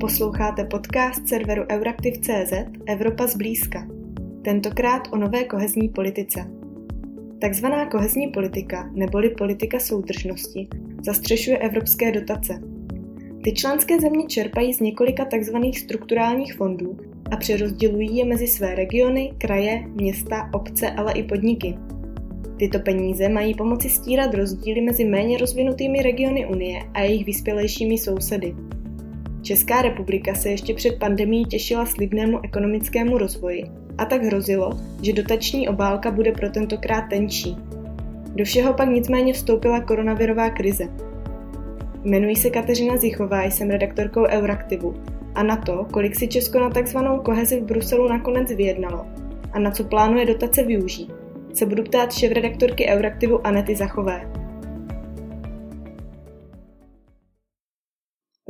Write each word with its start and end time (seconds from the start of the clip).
Posloucháte 0.00 0.64
podcast 0.64 1.28
serveru 1.28 1.62
Euraktiv.cz 1.70 2.52
Evropa 2.86 3.26
zblízka. 3.26 3.86
Tentokrát 4.44 5.08
o 5.12 5.16
nové 5.16 5.44
kohezní 5.44 5.88
politice. 5.88 6.50
Takzvaná 7.40 7.86
kohezní 7.86 8.28
politika, 8.28 8.90
neboli 8.94 9.30
politika 9.30 9.80
soudržnosti, 9.80 10.68
zastřešuje 11.04 11.58
evropské 11.58 12.12
dotace. 12.12 12.60
Ty 13.44 13.52
členské 13.52 14.00
země 14.00 14.26
čerpají 14.26 14.74
z 14.74 14.80
několika 14.80 15.24
takzvaných 15.24 15.78
strukturálních 15.78 16.54
fondů 16.54 16.98
a 17.30 17.36
přerozdělují 17.36 18.16
je 18.16 18.24
mezi 18.24 18.46
své 18.46 18.74
regiony, 18.74 19.32
kraje, 19.38 19.84
města, 19.88 20.50
obce, 20.52 20.90
ale 20.90 21.12
i 21.12 21.22
podniky. 21.22 21.78
Tyto 22.58 22.78
peníze 22.78 23.28
mají 23.28 23.54
pomoci 23.54 23.88
stírat 23.88 24.34
rozdíly 24.34 24.80
mezi 24.80 25.04
méně 25.04 25.38
rozvinutými 25.38 26.02
regiony 26.02 26.46
Unie 26.46 26.80
a 26.94 27.00
jejich 27.00 27.26
vyspělejšími 27.26 27.98
sousedy. 27.98 28.54
Česká 29.42 29.82
republika 29.82 30.34
se 30.34 30.48
ještě 30.48 30.74
před 30.74 30.98
pandemí 30.98 31.44
těšila 31.44 31.86
slibnému 31.86 32.44
ekonomickému 32.44 33.18
rozvoji 33.18 33.64
a 33.98 34.04
tak 34.04 34.22
hrozilo, 34.22 34.70
že 35.02 35.12
dotační 35.12 35.68
obálka 35.68 36.10
bude 36.10 36.32
pro 36.32 36.50
tentokrát 36.50 37.02
tenčí. 37.02 37.56
Do 38.34 38.44
všeho 38.44 38.74
pak 38.74 38.88
nicméně 38.88 39.32
vstoupila 39.32 39.80
koronavirová 39.80 40.50
krize. 40.50 40.88
Jmenuji 42.04 42.36
se 42.36 42.50
Kateřina 42.50 42.96
Zichová, 42.96 43.44
jsem 43.44 43.70
redaktorkou 43.70 44.26
Euraktivu 44.26 44.94
a 45.34 45.42
na 45.42 45.56
to, 45.56 45.86
kolik 45.92 46.16
si 46.16 46.28
Česko 46.28 46.60
na 46.60 46.70
takzvanou 46.70 47.20
kohezi 47.20 47.60
v 47.60 47.64
Bruselu 47.64 48.08
nakonec 48.08 48.52
vyjednalo 48.52 49.06
a 49.52 49.58
na 49.58 49.70
co 49.70 49.84
plánuje 49.84 50.26
dotace 50.26 50.62
využít, 50.62 51.12
se 51.54 51.66
budu 51.66 51.82
ptát 51.82 52.12
šéf-redaktorky 52.12 52.86
Euraktivu 52.86 53.46
Anety 53.46 53.76
Zachové. 53.76 54.47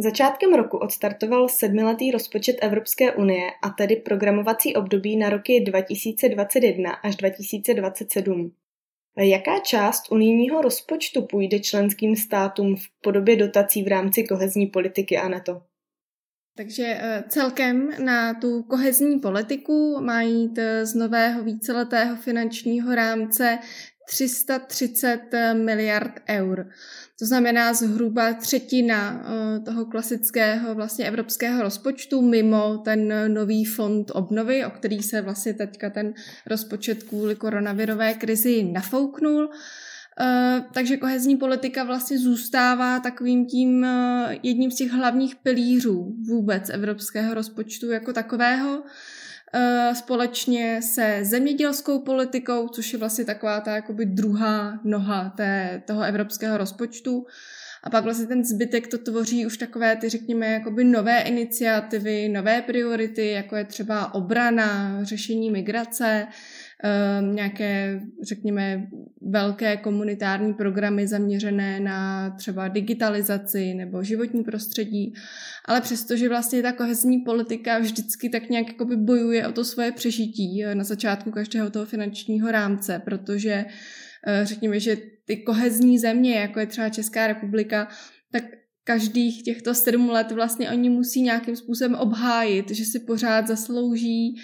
Začátkem 0.01 0.55
roku 0.55 0.77
odstartoval 0.77 1.49
sedmiletý 1.49 2.11
rozpočet 2.11 2.57
Evropské 2.61 3.13
unie 3.13 3.51
a 3.63 3.71
tedy 3.71 3.97
programovací 3.97 4.77
období 4.77 5.17
na 5.17 5.29
roky 5.31 5.61
2021 5.61 6.91
až 6.91 7.17
2027. 7.17 8.53
Jaká 9.17 9.59
část 9.59 10.13
unijního 10.13 10.63
rozpočtu 10.63 11.23
půjde 11.23 11.61
členským 11.61 12.17
státům 12.17 12.77
v 12.77 12.83
podobě 13.03 13.37
dotací 13.37 13.83
v 13.83 13.89
rámci 13.89 14.25
kohezní 14.25 14.67
politiky, 14.67 15.19
Aneto? 15.19 15.63
Takže 16.57 16.85
eh, 16.87 17.25
celkem 17.29 18.05
na 18.05 18.35
tu 18.35 18.63
kohezní 18.63 19.19
politiku 19.19 19.97
mají 20.01 20.55
z 20.83 20.95
nového 20.95 21.43
víceletého 21.43 22.17
finančního 22.17 22.95
rámce 22.95 23.59
330 24.09 25.19
miliard 25.53 26.13
eur. 26.29 26.69
To 27.19 27.27
znamená 27.27 27.73
zhruba 27.73 28.33
třetina 28.33 29.23
eh, 29.25 29.61
toho 29.61 29.85
klasického 29.85 30.75
vlastně 30.75 31.05
evropského 31.05 31.63
rozpočtu 31.63 32.23
mimo 32.23 32.79
ten 32.79 33.35
nový 33.35 33.65
fond 33.65 34.11
obnovy, 34.15 34.65
o 34.65 34.71
který 34.71 35.03
se 35.03 35.21
vlastně 35.21 35.55
teďka 35.55 35.91
ten 35.91 36.15
rozpočet 36.47 37.03
kvůli 37.03 37.35
koronavirové 37.37 38.15
krizi 38.15 38.63
nafouknul. 38.63 39.51
Eh, 40.21 40.65
takže 40.73 40.97
kohezní 40.97 41.37
politika 41.37 41.85
vlastně 41.85 42.19
zůstává 42.19 43.01
takovým 43.01 43.47
tím 43.47 43.85
eh, 43.85 44.37
jedním 44.43 44.71
z 44.71 44.77
těch 44.77 44.91
hlavních 44.91 45.37
pilířů 45.37 46.15
vůbec 46.29 46.71
evropského 46.71 47.35
rozpočtu 47.35 47.91
jako 47.91 48.13
takového. 48.13 48.83
Eh, 49.55 49.95
společně 49.95 50.81
se 50.83 51.19
zemědělskou 51.23 51.99
politikou, 51.99 52.69
což 52.69 52.93
je 52.93 52.99
vlastně 52.99 53.25
taková 53.25 53.61
ta 53.61 53.75
jakoby 53.75 54.07
druhá 54.07 54.81
noha 54.85 55.33
té, 55.37 55.83
toho 55.87 56.03
evropského 56.03 56.59
rozpočtu. 56.59 57.27
A 57.85 57.91
pak 57.91 58.05
vlastně 58.05 58.27
ten 58.27 58.45
zbytek 58.45 58.87
to 58.87 58.99
tvoří 58.99 59.47
už 59.47 59.59
takové 59.59 59.97
ty, 59.97 60.09
řekněme, 60.09 60.47
jakoby 60.47 60.85
nové 60.85 61.21
iniciativy, 61.21 62.29
nové 62.29 62.63
priority, 62.63 63.31
jako 63.31 63.57
je 63.57 63.65
třeba 63.65 64.15
obrana, 64.15 64.99
řešení 65.05 65.51
migrace, 65.51 66.27
Ehm, 66.85 67.35
nějaké, 67.35 68.01
řekněme, 68.23 68.87
velké 69.23 69.77
komunitární 69.77 70.55
programy 70.55 71.07
zaměřené 71.07 71.81
na 71.81 72.31
třeba 72.31 72.69
digitalizaci 72.69 73.75
nebo 73.75 74.03
životní 74.03 74.45
prostředí, 74.45 75.15
ale 75.65 75.81
přestože 75.81 76.29
vlastně 76.29 76.63
ta 76.63 76.73
kohezní 76.73 77.19
politika 77.19 77.79
vždycky 77.79 78.29
tak 78.29 78.51
nějak 78.51 78.67
jakoby 78.69 78.97
bojuje 78.97 79.49
o 79.49 79.53
to 79.53 79.65
svoje 79.65 79.93
přežití 79.93 80.65
eh, 80.65 80.75
na 80.75 80.85
začátku 80.85 81.31
každého 81.31 81.71
toho 81.71 81.87
finančního 81.87 82.51
rámce, 82.51 83.03
protože 83.05 83.65
eh, 84.27 84.41
řekněme, 84.47 84.81
že 84.81 84.97
ty 85.25 85.37
kohezní 85.37 85.99
země, 85.99 86.35
jako 86.35 86.61
je 86.61 86.67
třeba 86.67 86.89
Česká 86.89 87.27
republika, 87.27 87.89
tak 88.33 88.45
každých 88.85 89.43
těchto 89.43 89.75
sedm 89.75 90.11
let 90.11 90.33
vlastně 90.33 90.71
oni 90.71 90.91
musí 90.91 91.23
nějakým 91.23 91.57
způsobem 91.57 91.95
obhájit, 91.95 92.71
že 92.71 92.85
si 92.85 93.01
pořád 93.01 93.47
zaslouží 93.47 94.37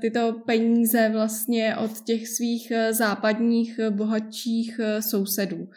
tyto 0.00 0.32
peníze 0.46 1.10
vlastně 1.12 1.76
od 1.76 2.00
těch 2.00 2.28
svých 2.28 2.70
eh, 2.70 2.92
západních 2.92 3.78
eh, 3.78 3.90
bohatších 3.90 4.80
sousedů. 5.00 5.68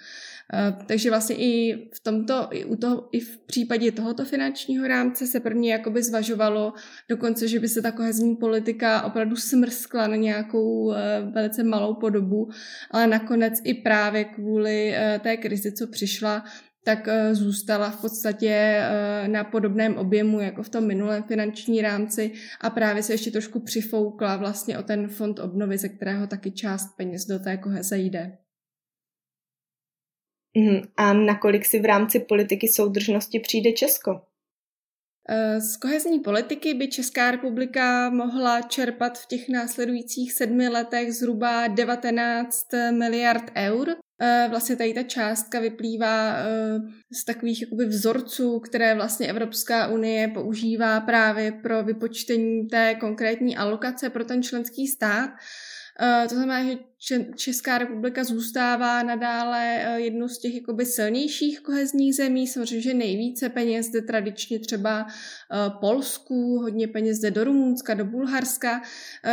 Takže 0.85 1.09
vlastně 1.09 1.35
i 1.35 1.88
v 1.94 2.00
tomto, 2.00 2.47
i, 2.51 2.66
u 2.66 2.75
toho, 2.75 3.09
i 3.11 3.19
v 3.19 3.38
případě 3.38 3.91
tohoto 3.91 4.25
finančního 4.25 4.88
rámce 4.88 5.27
se 5.27 5.39
první 5.39 5.67
jakoby 5.67 6.03
zvažovalo 6.03 6.73
dokonce, 7.09 7.47
že 7.47 7.59
by 7.59 7.67
se 7.67 7.81
ta 7.81 7.91
kohezní 7.91 8.35
politika 8.35 9.01
opravdu 9.01 9.35
smrskla 9.35 10.07
na 10.07 10.16
nějakou 10.16 10.94
velice 11.33 11.63
malou 11.63 11.94
podobu, 11.94 12.50
ale 12.91 13.07
nakonec 13.07 13.53
i 13.63 13.73
právě 13.73 14.23
kvůli 14.23 14.95
té 15.19 15.38
krizi, 15.38 15.72
co 15.72 15.88
přišla, 15.88 16.44
tak 16.88 17.08
eh, 17.08 17.36
zůstala 17.36 17.90
v 17.90 18.02
podstatě 18.02 18.50
eh, 18.50 19.28
na 19.28 19.44
podobném 19.44 19.98
objemu 19.98 20.40
jako 20.40 20.64
v 20.64 20.70
tom 20.70 20.88
minulém 20.88 21.24
finanční 21.24 21.81
rámci 21.81 22.31
a 22.62 22.70
právě 22.70 23.03
se 23.03 23.14
ještě 23.14 23.31
trošku 23.31 23.59
přifoukla 23.59 24.38
vlastně 24.38 24.78
o 24.78 24.84
ten 24.84 25.08
fond 25.08 25.40
obnovy, 25.40 25.78
ze 25.78 25.90
kterého 25.90 26.28
taky 26.28 26.52
část 26.52 26.98
peněz 26.98 27.25
do 27.25 27.40
té 27.40 27.58
koheze 27.58 27.98
jde. 27.98 28.38
Mhm. 30.58 30.81
A 30.98 31.14
nakolik 31.14 31.66
si 31.66 31.80
v 31.80 31.86
rámci 31.86 32.20
politiky 32.20 32.68
soudržnosti 32.68 33.40
přijde 33.40 33.72
Česko? 33.72 34.22
Eh, 35.29 35.61
z 35.61 35.77
kohezní 35.77 36.19
politiky 36.19 36.73
by 36.73 36.88
Česká 36.88 37.31
republika 37.31 38.09
mohla 38.09 38.61
čerpat 38.61 39.17
v 39.17 39.25
těch 39.25 39.49
následujících 39.49 40.33
sedmi 40.33 40.69
letech 40.69 41.13
zhruba 41.13 41.67
19 41.67 42.67
miliard 42.91 43.51
eur. 43.55 43.95
Eh, 44.21 44.47
vlastně 44.49 44.75
tady 44.75 44.93
ta 44.93 45.03
částka 45.03 45.59
vyplývá 45.59 46.38
eh, 46.38 46.45
z 47.21 47.25
takových 47.25 47.61
jakoby 47.61 47.85
vzorců, 47.85 48.59
které 48.59 48.95
vlastně 48.95 49.27
Evropská 49.27 49.88
unie 49.88 50.27
používá 50.27 50.99
právě 50.99 51.51
pro 51.51 51.83
vypočtení 51.83 52.67
té 52.67 52.95
konkrétní 52.95 53.57
alokace 53.57 54.09
pro 54.09 54.25
ten 54.25 54.44
členský 54.44 54.88
stát. 54.88 55.29
Eh, 56.02 56.28
to 56.30 56.35
znamená, 56.35 56.78
že 57.08 57.25
Česká 57.35 57.78
republika 57.78 58.24
zůstává 58.24 59.03
nadále 59.03 59.78
eh, 59.78 60.00
jednou 60.00 60.28
z 60.28 60.38
těch 60.40 60.56
jakoby 60.56 60.85
silnějších 60.85 61.59
kohezních 61.59 62.16
zemí. 62.16 62.47
Samozřejmě, 62.47 62.81
že 62.81 62.94
nejvíce 62.94 63.50
peněz 63.50 63.90
jde 63.90 64.02
tradičně 64.02 64.59
třeba 64.59 65.07
eh, 65.07 65.69
Polsku, 65.80 66.57
hodně 66.57 66.88
peněz 66.88 67.19
jde 67.19 67.31
do 67.31 67.44
Rumunska, 67.44 67.94
do 67.94 68.06
Bulharska. 68.06 68.81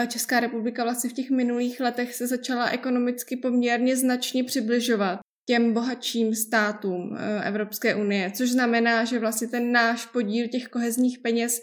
Česká 0.08 0.40
republika 0.40 0.82
vlastně 0.82 1.10
v 1.10 1.12
těch 1.12 1.30
minulých 1.30 1.80
letech 1.80 2.14
se 2.14 2.26
začala 2.26 2.68
ekonomicky 2.68 3.36
poměrně 3.36 3.96
značně 3.96 4.44
přibližovat 4.44 5.18
těm 5.46 5.72
bohatším 5.72 6.34
státům 6.34 7.18
Evropské 7.42 7.94
unie, 7.94 8.30
což 8.30 8.50
znamená, 8.50 9.04
že 9.04 9.18
vlastně 9.18 9.48
ten 9.48 9.72
náš 9.72 10.06
podíl 10.06 10.48
těch 10.48 10.68
kohezních 10.68 11.18
peněz 11.18 11.60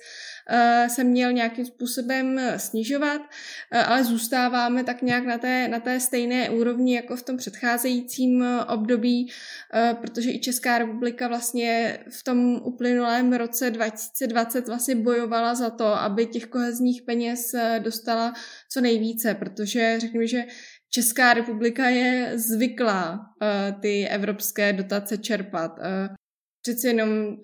Eh, 0.54 0.90
se 0.90 1.04
měl 1.04 1.32
nějakým 1.32 1.66
způsobem 1.66 2.40
eh, 2.40 2.60
snižovat, 2.60 3.22
eh, 3.72 3.84
ale 3.84 4.04
zůstáváme 4.04 4.84
tak 4.84 5.02
nějak 5.02 5.26
na 5.26 5.38
té, 5.38 5.68
na 5.68 5.80
té 5.80 6.00
stejné 6.00 6.50
úrovni 6.50 6.96
jako 6.96 7.16
v 7.16 7.24
tom 7.24 7.38
předcházejícím 7.38 8.46
období, 8.68 9.32
protože 10.02 10.32
i 10.32 10.40
Česká 10.40 10.78
republika 10.78 11.28
vlastně 11.28 12.00
v 12.10 12.24
tom 12.24 12.62
uplynulém 12.64 13.34
roce 13.34 13.72
2020 13.72 14.68
vlastně 14.68 14.96
bojovala 14.96 15.56
za 15.56 15.70
to, 15.70 15.86
aby 15.86 16.26
těch 16.26 16.46
kohezních 16.46 17.02
peněz 17.02 17.56
dostala 17.80 18.34
co 18.70 18.82
nejvíce, 18.82 19.34
protože 19.34 20.00
řekněme, 20.00 20.28
že 20.28 20.44
Česká 20.94 21.34
republika 21.34 21.90
je 21.90 22.32
zvyklá 22.36 23.14
uh, 23.14 23.82
ty 23.82 24.08
evropské 24.08 24.74
dotace 24.74 25.18
čerpat. 25.18 25.72
Uh, 25.78 26.16
Přeci 26.64 26.88
jenom 26.88 27.10
uh, 27.10 27.36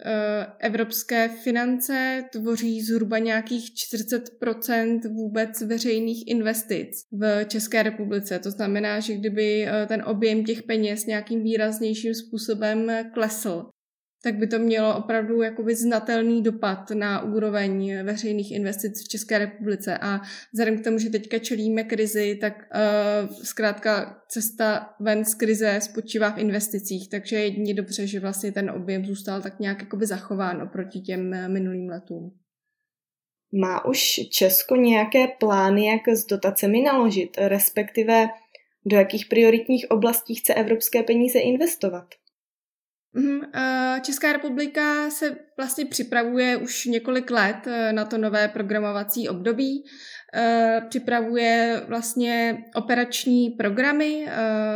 evropské 0.59 1.29
finance 1.29 2.23
tvoří 2.31 2.81
zhruba 2.81 3.17
nějakých 3.17 3.71
40% 3.93 4.99
vůbec 5.13 5.61
veřejných 5.61 6.27
investic 6.27 6.89
v 7.11 7.45
České 7.45 7.83
republice. 7.83 8.39
To 8.39 8.51
znamená, 8.51 8.99
že 8.99 9.13
kdyby 9.13 9.67
ten 9.87 10.03
objem 10.05 10.45
těch 10.45 10.63
peněz 10.63 11.05
nějakým 11.05 11.43
výraznějším 11.43 12.13
způsobem 12.15 12.91
klesl, 13.13 13.69
tak 14.27 14.35
by 14.35 14.47
to 14.47 14.59
mělo 14.59 14.97
opravdu 14.97 15.41
jakoby 15.41 15.75
znatelný 15.75 16.43
dopad 16.43 16.91
na 16.91 17.21
úroveň 17.23 18.03
veřejných 18.03 18.51
investic 18.51 19.03
v 19.05 19.07
České 19.07 19.37
republice. 19.37 19.97
A 19.97 20.21
vzhledem 20.53 20.77
k 20.79 20.83
tomu, 20.83 20.97
že 20.97 21.09
teďka 21.09 21.39
čelíme 21.39 21.83
krizi, 21.83 22.37
tak 22.41 22.53
uh, 22.53 23.35
zkrátka 23.43 24.21
cesta 24.27 24.89
ven 24.99 25.25
z 25.25 25.35
krize 25.35 25.79
spočívá 25.81 26.31
v 26.31 26.37
investicích, 26.37 27.09
takže 27.09 27.35
jedině 27.35 27.73
dobře, 27.73 28.07
že 28.07 28.19
vlastně 28.19 28.51
ten 28.51 28.69
objem 28.69 29.05
zůstal 29.05 29.41
tak 29.41 29.59
nějak 29.59 29.79
jakoby 29.79 30.05
zachován 30.05 30.61
oproti 30.61 30.99
těm 30.99 31.51
minulým 31.53 31.89
letům. 31.89 32.31
Má 33.61 33.85
už 33.85 33.99
Česko 34.31 34.75
nějaké 34.75 35.27
plány, 35.27 35.87
jak 35.87 36.07
s 36.07 36.25
dotacemi 36.25 36.81
naložit, 36.81 37.29
respektive 37.37 38.27
do 38.85 38.97
jakých 38.97 39.25
prioritních 39.25 39.91
oblastí 39.91 40.35
chce 40.35 40.53
evropské 40.53 41.03
peníze 41.03 41.39
investovat? 41.39 42.07
Mhm, 43.17 43.41
eh, 43.53 43.99
Česká 44.01 44.33
republika 44.33 45.09
se 45.09 45.35
vlastně 45.57 45.85
připravuje 45.85 46.57
už 46.57 46.85
několik 46.85 47.31
let 47.31 47.67
eh, 47.67 47.93
na 47.93 48.05
to 48.05 48.17
nové 48.17 48.47
programovací 48.47 49.29
období. 49.29 49.85
Eh, 50.33 50.81
připravuje 50.89 51.81
vlastně 51.87 52.63
operační 52.75 53.49
programy 53.49 54.27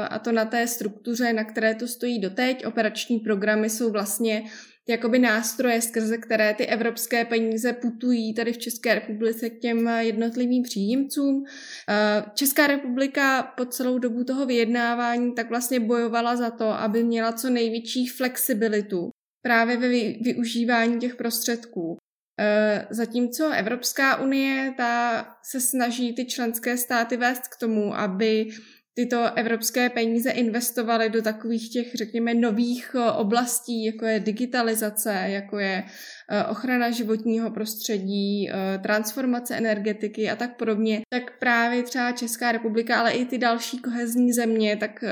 a 0.09 0.19
to 0.19 0.31
na 0.31 0.45
té 0.45 0.67
struktuře, 0.67 1.33
na 1.33 1.43
které 1.43 1.75
to 1.75 1.88
stojí 1.88 2.19
doteď. 2.19 2.65
Operační 2.65 3.19
programy 3.19 3.69
jsou 3.69 3.91
vlastně 3.91 4.43
jakoby 4.89 5.19
nástroje, 5.19 5.81
skrze 5.81 6.17
které 6.17 6.53
ty 6.53 6.65
evropské 6.65 7.25
peníze 7.25 7.73
putují 7.73 8.33
tady 8.33 8.53
v 8.53 8.57
České 8.57 8.95
republice 8.95 9.49
k 9.49 9.59
těm 9.59 9.87
jednotlivým 9.87 10.63
příjemcům. 10.63 11.43
Eh, 11.89 12.23
Česká 12.33 12.67
republika 12.67 13.43
po 13.57 13.65
celou 13.65 13.99
dobu 13.99 14.23
toho 14.23 14.45
vyjednávání 14.45 15.33
tak 15.35 15.49
vlastně 15.49 15.79
bojovala 15.79 16.35
za 16.35 16.51
to, 16.51 16.65
aby 16.65 17.03
měla 17.03 17.31
co 17.31 17.49
největší 17.49 18.07
flexibilitu 18.07 19.09
právě 19.41 19.77
ve 19.77 19.87
využívání 20.23 20.99
těch 20.99 21.15
prostředků. 21.15 21.97
Eh, 22.39 22.87
zatímco 22.89 23.51
Evropská 23.55 24.21
unie 24.21 24.73
ta 24.77 25.25
se 25.43 25.61
snaží 25.61 26.15
ty 26.15 26.25
členské 26.25 26.77
státy 26.77 27.17
vést 27.17 27.47
k 27.47 27.59
tomu, 27.59 27.95
aby 27.95 28.49
tyto 28.93 29.33
evropské 29.35 29.89
peníze 29.89 30.31
investovaly 30.31 31.09
do 31.09 31.21
takových 31.21 31.69
těch, 31.69 31.95
řekněme, 31.95 32.33
nových 32.33 32.95
eh, 32.95 33.11
oblastí, 33.11 33.85
jako 33.85 34.05
je 34.05 34.19
digitalizace, 34.19 35.23
jako 35.27 35.59
je 35.59 35.83
eh, 36.29 36.43
ochrana 36.43 36.91
životního 36.91 37.51
prostředí, 37.51 38.49
eh, 38.49 38.79
transformace 38.79 39.57
energetiky 39.57 40.29
a 40.29 40.35
tak 40.35 40.57
podobně, 40.57 41.01
tak 41.09 41.39
právě 41.39 41.83
třeba 41.83 42.11
Česká 42.11 42.51
republika, 42.51 42.99
ale 42.99 43.11
i 43.11 43.25
ty 43.25 43.38
další 43.38 43.79
kohezní 43.79 44.33
země, 44.33 44.77
tak 44.77 45.03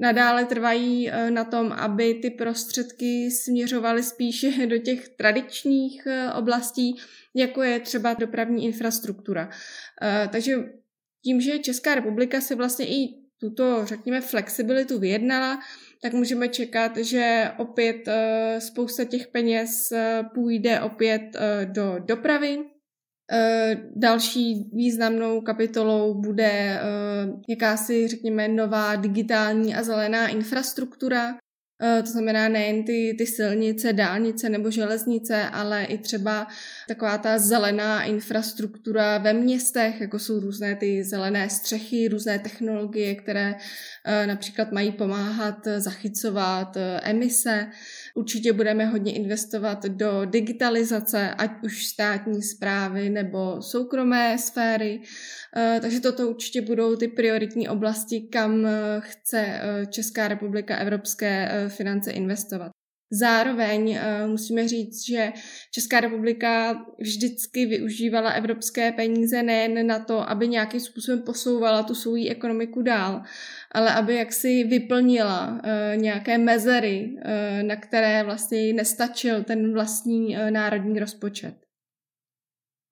nadále 0.00 0.44
trvají 0.44 1.10
na 1.30 1.44
tom, 1.44 1.72
aby 1.72 2.14
ty 2.14 2.30
prostředky 2.30 3.30
směřovaly 3.30 4.02
spíše 4.02 4.66
do 4.66 4.78
těch 4.78 5.08
tradičních 5.08 6.08
oblastí, 6.38 6.96
jako 7.36 7.62
je 7.62 7.80
třeba 7.80 8.14
dopravní 8.14 8.64
infrastruktura. 8.64 9.50
Takže 10.30 10.56
tím, 11.28 11.40
že 11.40 11.58
Česká 11.58 11.94
republika 11.94 12.40
si 12.40 12.54
vlastně 12.54 12.86
i 12.86 13.08
tuto, 13.40 13.84
řekněme, 13.84 14.20
flexibilitu 14.20 14.98
vyjednala, 14.98 15.58
tak 16.02 16.12
můžeme 16.12 16.48
čekat, 16.48 16.96
že 16.96 17.50
opět 17.58 17.96
uh, 18.08 18.58
spousta 18.58 19.04
těch 19.04 19.26
peněz 19.26 19.70
uh, 19.92 20.28
půjde 20.34 20.80
opět 20.80 21.22
uh, 21.22 21.72
do 21.72 21.96
dopravy. 21.98 22.58
Další 23.96 24.70
významnou 24.72 25.40
kapitolou 25.40 26.14
bude 26.14 26.80
jakási, 27.48 28.08
řekněme, 28.08 28.48
nová 28.48 28.96
digitální 28.96 29.74
a 29.74 29.82
zelená 29.82 30.28
infrastruktura, 30.28 31.34
Eh, 31.34 31.47
to 31.78 32.10
znamená 32.10 32.48
nejen 32.48 32.84
ty, 32.84 33.14
ty 33.18 33.26
silnice, 33.26 33.92
dálnice 33.92 34.48
nebo 34.48 34.70
železnice, 34.70 35.42
ale 35.42 35.84
i 35.84 35.98
třeba 35.98 36.46
taková 36.88 37.18
ta 37.18 37.38
zelená 37.38 38.02
infrastruktura 38.02 39.18
ve 39.18 39.32
městech, 39.32 40.00
jako 40.00 40.18
jsou 40.18 40.40
různé 40.40 40.76
ty 40.76 41.04
zelené 41.04 41.50
střechy, 41.50 42.08
různé 42.08 42.38
technologie, 42.38 43.14
které 43.14 43.54
eh, 44.04 44.26
například 44.26 44.72
mají 44.72 44.92
pomáhat 44.92 45.68
zachycovat 45.76 46.76
eh, 46.76 47.00
emise. 47.02 47.66
Určitě 48.14 48.52
budeme 48.52 48.86
hodně 48.86 49.12
investovat 49.12 49.86
do 49.86 50.24
digitalizace, 50.24 51.34
ať 51.38 51.50
už 51.62 51.86
státní 51.86 52.42
zprávy 52.42 53.10
nebo 53.10 53.62
soukromé 53.62 54.38
sféry. 54.38 55.00
Takže 55.80 56.00
toto 56.00 56.28
určitě 56.28 56.60
budou 56.60 56.96
ty 56.96 57.08
prioritní 57.08 57.68
oblasti, 57.68 58.20
kam 58.20 58.66
chce 58.98 59.60
Česká 59.90 60.28
republika, 60.28 60.76
Evropské 60.76 61.67
finance 61.68 62.12
investovat. 62.12 62.70
Zároveň 63.12 63.90
uh, 63.90 64.30
musíme 64.30 64.68
říct, 64.68 65.06
že 65.06 65.32
Česká 65.74 66.00
republika 66.00 66.84
vždycky 66.98 67.66
využívala 67.66 68.30
evropské 68.30 68.92
peníze 68.92 69.42
nejen 69.42 69.86
na 69.86 69.98
to, 69.98 70.30
aby 70.30 70.48
nějakým 70.48 70.80
způsobem 70.80 71.22
posouvala 71.22 71.82
tu 71.82 71.94
svou 71.94 72.28
ekonomiku 72.30 72.82
dál, 72.82 73.22
ale 73.72 73.94
aby 73.94 74.14
jaksi 74.14 74.64
vyplnila 74.64 75.50
uh, 75.50 75.60
nějaké 76.02 76.38
mezery, 76.38 77.10
uh, 77.16 77.62
na 77.62 77.76
které 77.76 78.24
vlastně 78.24 78.72
nestačil 78.72 79.44
ten 79.44 79.72
vlastní 79.72 80.36
národní 80.50 80.98
rozpočet. 80.98 81.54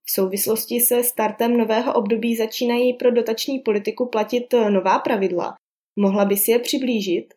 V 0.05 0.11
souvislosti 0.11 0.81
se 0.81 1.05
startem 1.05 1.57
nového 1.57 1.95
období 1.95 2.37
začínají 2.37 2.95
pro 2.95 3.11
dotační 3.11 3.59
politiku 3.59 4.07
platit 4.07 4.55
nová 4.69 4.99
pravidla. 4.99 5.55
Mohla 5.99 6.25
by 6.25 6.37
si 6.37 6.51
je 6.51 6.59
přiblížit? 6.59 7.35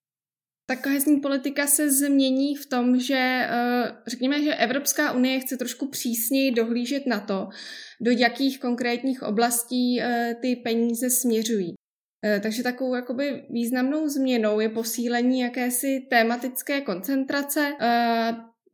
Ta 0.70 0.76
kohezní 0.76 1.20
politika 1.20 1.68
se 1.68 1.92
změní 1.92 2.56
v 2.56 2.66
tom, 2.66 3.00
že 3.00 3.18
eh, 3.18 3.92
řekněme, 4.08 4.44
že 4.44 4.56
Evropská 4.56 5.12
unie 5.12 5.40
chce 5.40 5.58
trošku 5.58 5.88
přísněji 5.88 6.52
dohlížet 6.52 7.06
na 7.06 7.20
to, 7.20 7.50
do 8.02 8.12
jakých 8.12 8.60
konkrétních 8.60 9.24
oblastí 9.24 10.02
eh, 10.02 10.36
ty 10.42 10.56
peníze 10.56 11.10
směřují. 11.10 11.74
Eh, 12.26 12.40
takže 12.40 12.64
takovou 12.64 12.96
jakoby 12.96 13.44
významnou 13.50 14.08
změnou 14.08 14.60
je 14.60 14.70
posílení 14.70 15.40
jakési 15.40 16.08
tématické 16.10 16.82
koncentrace 16.82 17.74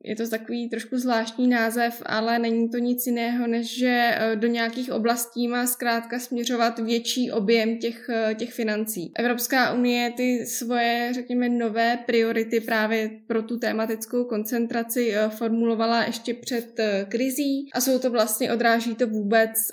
je 0.05 0.15
to 0.15 0.29
takový 0.29 0.69
trošku 0.69 0.97
zvláštní 0.97 1.47
název, 1.47 2.01
ale 2.05 2.39
není 2.39 2.69
to 2.69 2.77
nic 2.77 3.07
jiného, 3.07 3.47
než 3.47 3.77
že 3.77 4.15
eh, 4.15 4.35
do 4.35 4.47
nějakých 4.47 4.91
oblastí 4.91 5.47
má 5.47 5.67
zkrátka 5.67 6.19
směřovat 6.19 6.79
větší 6.79 7.31
objem 7.31 7.77
těch, 7.77 8.09
eh, 8.09 8.35
těch 8.35 8.53
financí. 8.53 9.11
Evropská 9.15 9.73
unie 9.73 10.11
ty 10.11 10.45
svoje, 10.45 11.11
řekněme, 11.13 11.49
nové 11.49 11.97
priority 12.05 12.59
právě 12.59 13.09
pro 13.27 13.43
tu 13.43 13.59
tématickou 13.59 14.23
koncentraci 14.23 15.13
eh, 15.13 15.29
formulovala 15.29 16.03
ještě 16.03 16.33
před 16.33 16.79
krizí 17.09 17.69
a 17.73 17.81
jsou 17.81 17.99
to 17.99 18.09
vlastně, 18.09 18.53
odráží 18.53 18.95
to 18.95 19.07
vůbec 19.07 19.71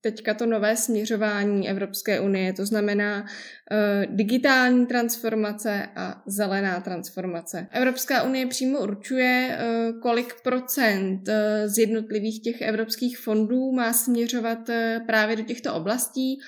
teďka 0.00 0.34
to 0.34 0.46
nové 0.46 0.76
směřování 0.76 1.68
Evropské 1.68 2.20
unie, 2.20 2.52
to 2.52 2.66
znamená 2.66 3.20
uh, 3.20 4.16
digitální 4.16 4.86
transformace 4.86 5.88
a 5.96 6.22
zelená 6.26 6.80
transformace. 6.80 7.66
Evropská 7.70 8.22
unie 8.22 8.46
přímo 8.46 8.78
určuje, 8.78 9.58
uh, 9.58 10.00
kolik 10.00 10.42
procent 10.42 11.28
uh, 11.28 11.34
z 11.66 11.78
jednotlivých 11.78 12.42
těch 12.42 12.60
evropských 12.60 13.18
fondů 13.18 13.72
má 13.72 13.92
směřovat 13.92 14.58
právě 15.06 15.36
do 15.36 15.42
těchto 15.42 15.74
oblastí. 15.74 16.38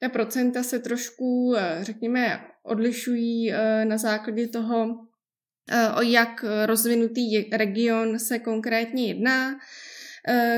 Ta 0.00 0.08
procenta 0.08 0.62
se 0.62 0.78
trošku, 0.78 1.54
řekněme, 1.80 2.40
odlišují 2.62 3.52
na 3.84 3.98
základě 3.98 4.48
toho, 4.48 4.86
o 5.96 6.02
jak 6.02 6.44
rozvinutý 6.66 7.50
region 7.52 8.18
se 8.18 8.38
konkrétně 8.38 9.06
jedná. 9.06 9.58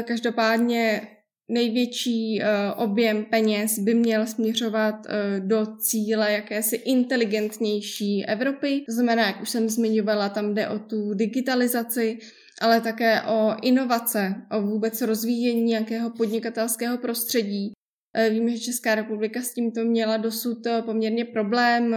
Každopádně 0.07 1.09
největší 1.49 2.41
uh, 2.41 2.83
objem 2.83 3.25
peněz 3.25 3.79
by 3.79 3.95
měl 3.95 4.27
směřovat 4.27 4.95
uh, 4.95 5.47
do 5.47 5.67
cíle 5.79 6.33
jakési 6.33 6.77
inteligentnější 6.77 8.25
Evropy. 8.27 8.83
To 8.87 8.93
znamená, 8.93 9.27
jak 9.27 9.43
už 9.43 9.51
jsem 9.51 9.69
zmiňovala, 9.69 10.29
tam 10.29 10.55
jde 10.55 10.69
o 10.69 10.79
tu 10.79 11.15
digitalizaci, 11.15 12.19
ale 12.61 12.81
také 12.81 13.23
o 13.23 13.55
inovace, 13.63 14.35
o 14.51 14.63
vůbec 14.63 15.03
rozvíjení 15.03 15.63
nějakého 15.63 16.11
podnikatelského 16.11 16.99
prostředí. 16.99 17.73
Uh, 18.19 18.33
víme, 18.33 18.51
že 18.51 18.59
Česká 18.59 18.95
republika 18.95 19.43
s 19.43 19.55
tímto 19.55 19.85
měla 19.85 20.17
dosud 20.17 20.59
poměrně 20.85 21.25
problém 21.25 21.97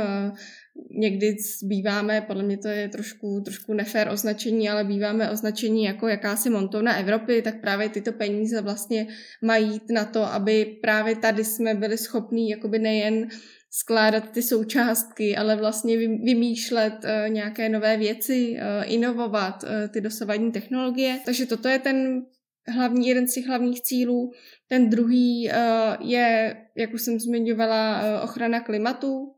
někdy 0.91 1.35
býváme, 1.63 2.21
podle 2.21 2.43
mě 2.43 2.57
to 2.57 2.67
je 2.67 2.89
trošku, 2.89 3.41
trošku 3.45 3.73
nefér 3.73 4.09
označení, 4.11 4.69
ale 4.69 4.83
býváme 4.83 5.31
označení 5.31 5.83
jako 5.83 6.07
jakási 6.07 6.49
montovna 6.49 6.95
Evropy, 6.95 7.41
tak 7.41 7.61
právě 7.61 7.89
tyto 7.89 8.11
peníze 8.11 8.61
vlastně 8.61 9.07
mají 9.41 9.71
jít 9.71 9.89
na 9.89 10.05
to, 10.05 10.23
aby 10.23 10.77
právě 10.81 11.15
tady 11.15 11.43
jsme 11.43 11.75
byli 11.75 11.97
schopní 11.97 12.49
jakoby 12.49 12.79
nejen 12.79 13.27
skládat 13.69 14.31
ty 14.31 14.41
součástky, 14.41 15.35
ale 15.35 15.55
vlastně 15.55 15.97
vymýšlet 15.97 16.93
nějaké 17.27 17.69
nové 17.69 17.97
věci, 17.97 18.57
inovovat 18.83 19.65
ty 19.93 20.01
dosavadní 20.01 20.51
technologie. 20.51 21.19
Takže 21.25 21.45
toto 21.45 21.67
je 21.67 21.79
ten 21.79 22.25
hlavní, 22.67 23.07
jeden 23.07 23.27
z 23.27 23.33
těch 23.33 23.45
hlavních 23.45 23.81
cílů. 23.81 24.31
Ten 24.67 24.89
druhý 24.89 25.49
uh, 25.49 26.07
je, 26.09 26.55
jak 26.77 26.93
už 26.93 27.01
jsem 27.01 27.19
zmiňovala, 27.19 28.01
uh, 28.01 28.23
ochrana 28.23 28.59
klimatu, 28.59 29.35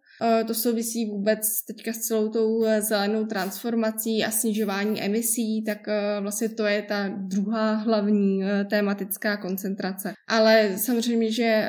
To 0.47 0.53
souvisí 0.53 1.05
vůbec 1.05 1.65
teďka 1.67 1.93
s 1.93 1.97
celou 1.97 2.29
tou 2.29 2.65
zelenou 2.79 3.25
transformací 3.25 4.23
a 4.23 4.31
snižování 4.31 5.01
emisí, 5.01 5.63
tak 5.63 5.87
vlastně 6.21 6.49
to 6.49 6.65
je 6.65 6.81
ta 6.81 7.09
druhá 7.17 7.73
hlavní 7.73 8.41
tématická 8.69 9.37
koncentrace. 9.37 10.13
Ale 10.27 10.77
samozřejmě, 10.77 11.31
že 11.31 11.67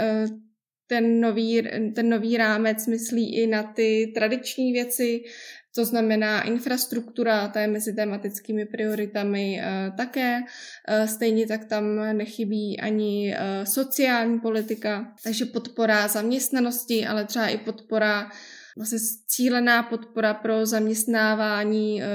ten 0.87 1.21
nový, 1.21 1.63
ten 1.95 2.09
nový 2.09 2.37
rámec 2.37 2.87
myslí 2.87 3.37
i 3.37 3.47
na 3.47 3.63
ty 3.63 4.13
tradiční 4.15 4.73
věci, 4.73 5.21
to 5.75 5.85
znamená 5.85 6.43
infrastruktura, 6.43 7.49
ta 7.49 7.61
je 7.61 7.67
mezi 7.67 7.93
tematickými 7.93 8.67
prioritami 8.67 9.61
uh, 9.61 9.97
také. 9.97 10.41
Uh, 10.41 11.07
stejně 11.07 11.47
tak 11.47 11.65
tam 11.65 11.85
nechybí 12.17 12.81
ani 12.81 13.35
uh, 13.35 13.65
sociální 13.65 14.41
politika, 14.41 15.13
takže 15.25 15.45
podpora 15.45 16.09
zaměstnanosti, 16.09 17.07
ale 17.07 17.25
třeba 17.25 17.49
i 17.49 17.59
podpora 17.59 18.31
vlastně 18.77 18.99
cílená 19.27 19.83
podpora 19.83 20.35
pro 20.35 20.67
zaměstnávání 20.67 22.03
e, 22.03 22.07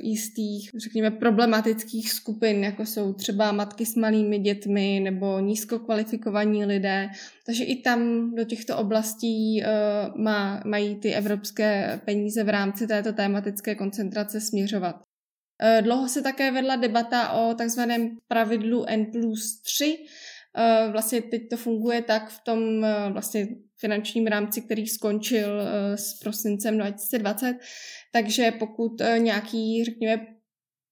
jistých, 0.00 0.70
řekněme, 0.76 1.10
problematických 1.10 2.12
skupin, 2.12 2.64
jako 2.64 2.86
jsou 2.86 3.12
třeba 3.12 3.52
matky 3.52 3.86
s 3.86 3.94
malými 3.94 4.38
dětmi 4.38 5.00
nebo 5.04 5.40
nízkokvalifikovaní 5.40 6.64
lidé. 6.64 7.08
Takže 7.46 7.64
i 7.64 7.82
tam 7.82 8.30
do 8.34 8.44
těchto 8.44 8.78
oblastí 8.78 9.62
e, 9.62 9.66
má, 10.16 10.62
mají 10.66 10.94
ty 10.96 11.14
evropské 11.14 12.00
peníze 12.04 12.44
v 12.44 12.48
rámci 12.48 12.86
této 12.86 13.12
tématické 13.12 13.74
koncentrace 13.74 14.40
směřovat. 14.40 14.96
E, 15.62 15.82
dlouho 15.82 16.08
se 16.08 16.22
také 16.22 16.50
vedla 16.50 16.76
debata 16.76 17.32
o 17.32 17.54
takzvaném 17.54 18.16
pravidlu 18.28 18.84
N 18.88 19.06
plus 19.06 19.60
3, 19.62 19.98
Vlastně 20.92 21.22
teď 21.22 21.48
to 21.50 21.56
funguje 21.56 22.02
tak 22.02 22.30
v 22.30 22.40
tom 22.44 22.86
vlastně 23.12 23.48
finančním 23.80 24.26
rámci, 24.26 24.62
který 24.62 24.86
skončil 24.86 25.60
eh, 25.60 25.96
s 25.96 26.14
prosincem 26.14 26.78
2020. 26.78 27.58
Takže 28.12 28.50
pokud 28.50 29.00
eh, 29.00 29.18
nějaký, 29.18 29.84
řekněme, 29.84 30.26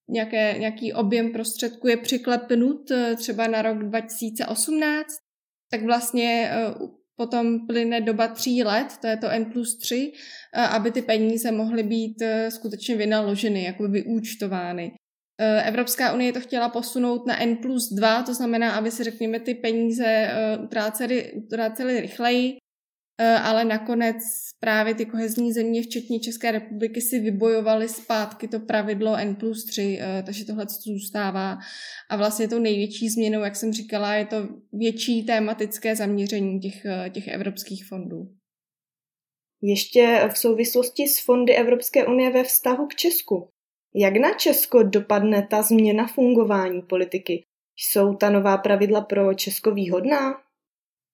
nějaké, 0.08 0.54
nějaký 0.58 0.92
objem 0.92 1.32
prostředků 1.32 1.88
je 1.88 1.96
přiklepnut 1.96 2.90
eh, 2.90 3.16
třeba 3.16 3.46
na 3.46 3.62
rok 3.62 3.78
2018, 3.78 5.06
tak 5.70 5.82
vlastně 5.82 6.50
potom 7.16 7.66
plyne 7.66 8.00
doba 8.00 8.28
tří 8.28 8.62
let, 8.62 8.86
to 9.00 9.06
je 9.06 9.16
to 9.16 9.30
N 9.30 9.44
plus 9.44 9.78
3, 9.78 10.12
aby 10.70 10.90
ty 10.90 11.02
peníze 11.02 11.52
mohly 11.52 11.82
být 11.82 12.22
skutečně 12.48 12.96
vynaloženy, 12.96 13.64
jako 13.64 13.88
vyúčtovány. 13.88 14.92
Evropská 15.64 16.12
unie 16.12 16.32
to 16.32 16.40
chtěla 16.40 16.68
posunout 16.68 17.26
na 17.26 17.42
N 17.42 17.56
plus 17.56 17.92
2, 17.92 18.22
to 18.22 18.34
znamená, 18.34 18.72
aby 18.72 18.90
se, 18.90 19.04
řekněme, 19.04 19.40
ty 19.40 19.54
peníze 19.54 20.30
utrácely, 20.64 21.32
utrácely 21.32 22.00
rychleji, 22.00 22.56
ale 23.18 23.64
nakonec 23.64 24.16
právě 24.60 24.94
ty 24.94 25.06
kohezní 25.06 25.52
země, 25.52 25.82
včetně 25.82 26.20
České 26.20 26.52
republiky, 26.52 27.00
si 27.00 27.20
vybojovaly 27.20 27.88
zpátky 27.88 28.48
to 28.48 28.60
pravidlo 28.60 29.16
N 29.16 29.34
plus 29.34 29.64
3, 29.64 29.98
eh, 30.00 30.22
takže 30.26 30.44
tohle 30.44 30.66
zůstává. 30.68 31.58
A 32.10 32.16
vlastně 32.16 32.48
tou 32.48 32.58
největší 32.58 33.08
změnou, 33.08 33.40
jak 33.40 33.56
jsem 33.56 33.72
říkala, 33.72 34.14
je 34.14 34.26
to 34.26 34.48
větší 34.72 35.22
tématické 35.22 35.96
zaměření 35.96 36.60
těch, 36.60 36.84
eh, 36.84 37.10
těch 37.10 37.28
evropských 37.28 37.86
fondů. 37.86 38.28
Ještě 39.62 40.28
v 40.32 40.38
souvislosti 40.38 41.08
s 41.08 41.24
fondy 41.24 41.56
Evropské 41.56 42.06
unie 42.06 42.30
ve 42.30 42.44
vztahu 42.44 42.86
k 42.86 42.94
Česku. 42.94 43.48
Jak 43.94 44.16
na 44.16 44.34
Česko 44.34 44.82
dopadne 44.82 45.46
ta 45.50 45.62
změna 45.62 46.06
fungování 46.06 46.82
politiky? 46.82 47.44
Jsou 47.76 48.14
ta 48.14 48.30
nová 48.30 48.58
pravidla 48.58 49.00
pro 49.00 49.34
Česko 49.34 49.70
výhodná? 49.70 50.34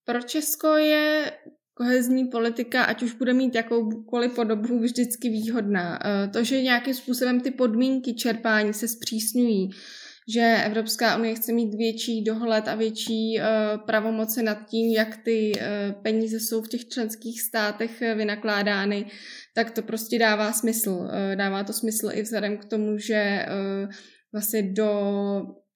Pro 0.05 0.23
Česko 0.23 0.69
je 0.69 1.33
kohezní 1.81 2.25
politika, 2.25 2.85
ať 2.85 3.03
už 3.03 3.13
bude 3.13 3.33
mít 3.33 3.55
jakoukoliv 3.55 4.35
podobu, 4.35 4.79
vždycky 4.79 5.29
výhodná. 5.29 5.99
Eh, 6.05 6.29
to, 6.29 6.45
že 6.45 6.63
nějakým 6.63 6.95
způsobem 6.95 7.41
ty 7.41 7.51
podmínky 7.51 8.15
čerpání 8.15 8.75
se 8.75 8.89
zpřísňují, 8.89 9.71
že 10.35 10.57
Evropská 10.67 11.17
unie 11.17 11.35
chce 11.35 11.53
mít 11.53 11.75
větší 11.75 12.25
dohled 12.25 12.69
a 12.69 12.75
větší 12.75 13.39
uh, 13.39 13.81
pravomoci 13.87 14.43
nad 14.43 14.59
tím, 14.71 14.93
jak 14.93 15.17
ty 15.17 15.53
uh, 15.57 16.03
peníze 16.03 16.41
jsou 16.41 16.63
v 16.63 16.69
těch 16.69 16.89
členských 16.89 17.43
státech 17.43 18.01
vynakládány, 18.15 19.07
tak 19.55 19.71
to 19.71 19.83
prostě 19.83 20.19
dává 20.19 20.53
smysl. 20.53 21.09
Dává 21.35 21.65
to 21.65 21.73
smysl 21.73 22.11
i 22.13 22.23
vzhledem 22.23 22.57
k 22.57 22.65
tomu, 22.65 22.99
že 22.99 23.47
vlastně 24.33 24.63
do 24.63 24.91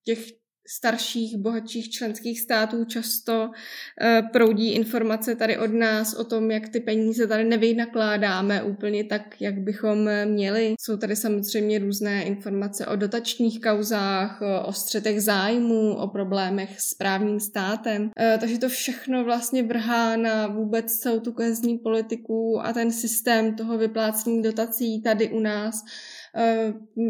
těch 0.04 0.43
starších, 0.68 1.36
bohatších 1.36 1.90
členských 1.90 2.40
států 2.40 2.84
často 2.84 3.50
uh, 3.50 4.28
proudí 4.32 4.72
informace 4.72 5.36
tady 5.36 5.58
od 5.58 5.72
nás 5.72 6.14
o 6.14 6.24
tom, 6.24 6.50
jak 6.50 6.68
ty 6.68 6.80
peníze 6.80 7.26
tady 7.26 7.44
nevynakládáme 7.44 8.62
úplně 8.62 9.04
tak, 9.04 9.40
jak 9.40 9.58
bychom 9.58 10.08
měli. 10.24 10.74
Jsou 10.80 10.96
tady 10.96 11.16
samozřejmě 11.16 11.78
různé 11.78 12.24
informace 12.24 12.86
o 12.86 12.96
dotačních 12.96 13.60
kauzách, 13.60 14.42
o 14.64 14.72
střetech 14.72 15.22
zájmu, 15.22 15.94
o 15.94 16.08
problémech 16.08 16.80
s 16.80 16.94
právním 16.94 17.40
státem. 17.40 18.02
Uh, 18.02 18.40
takže 18.40 18.58
to 18.58 18.68
všechno 18.68 19.24
vlastně 19.24 19.62
vrhá 19.62 20.16
na 20.16 20.46
vůbec 20.46 20.92
celou 20.92 21.20
tu 21.20 21.32
kohezní 21.32 21.78
politiku 21.78 22.60
a 22.62 22.72
ten 22.72 22.92
systém 22.92 23.56
toho 23.56 23.78
vyplácení 23.78 24.42
dotací 24.42 25.02
tady 25.02 25.28
u 25.28 25.40
nás 25.40 25.74
Eh, 25.74 26.23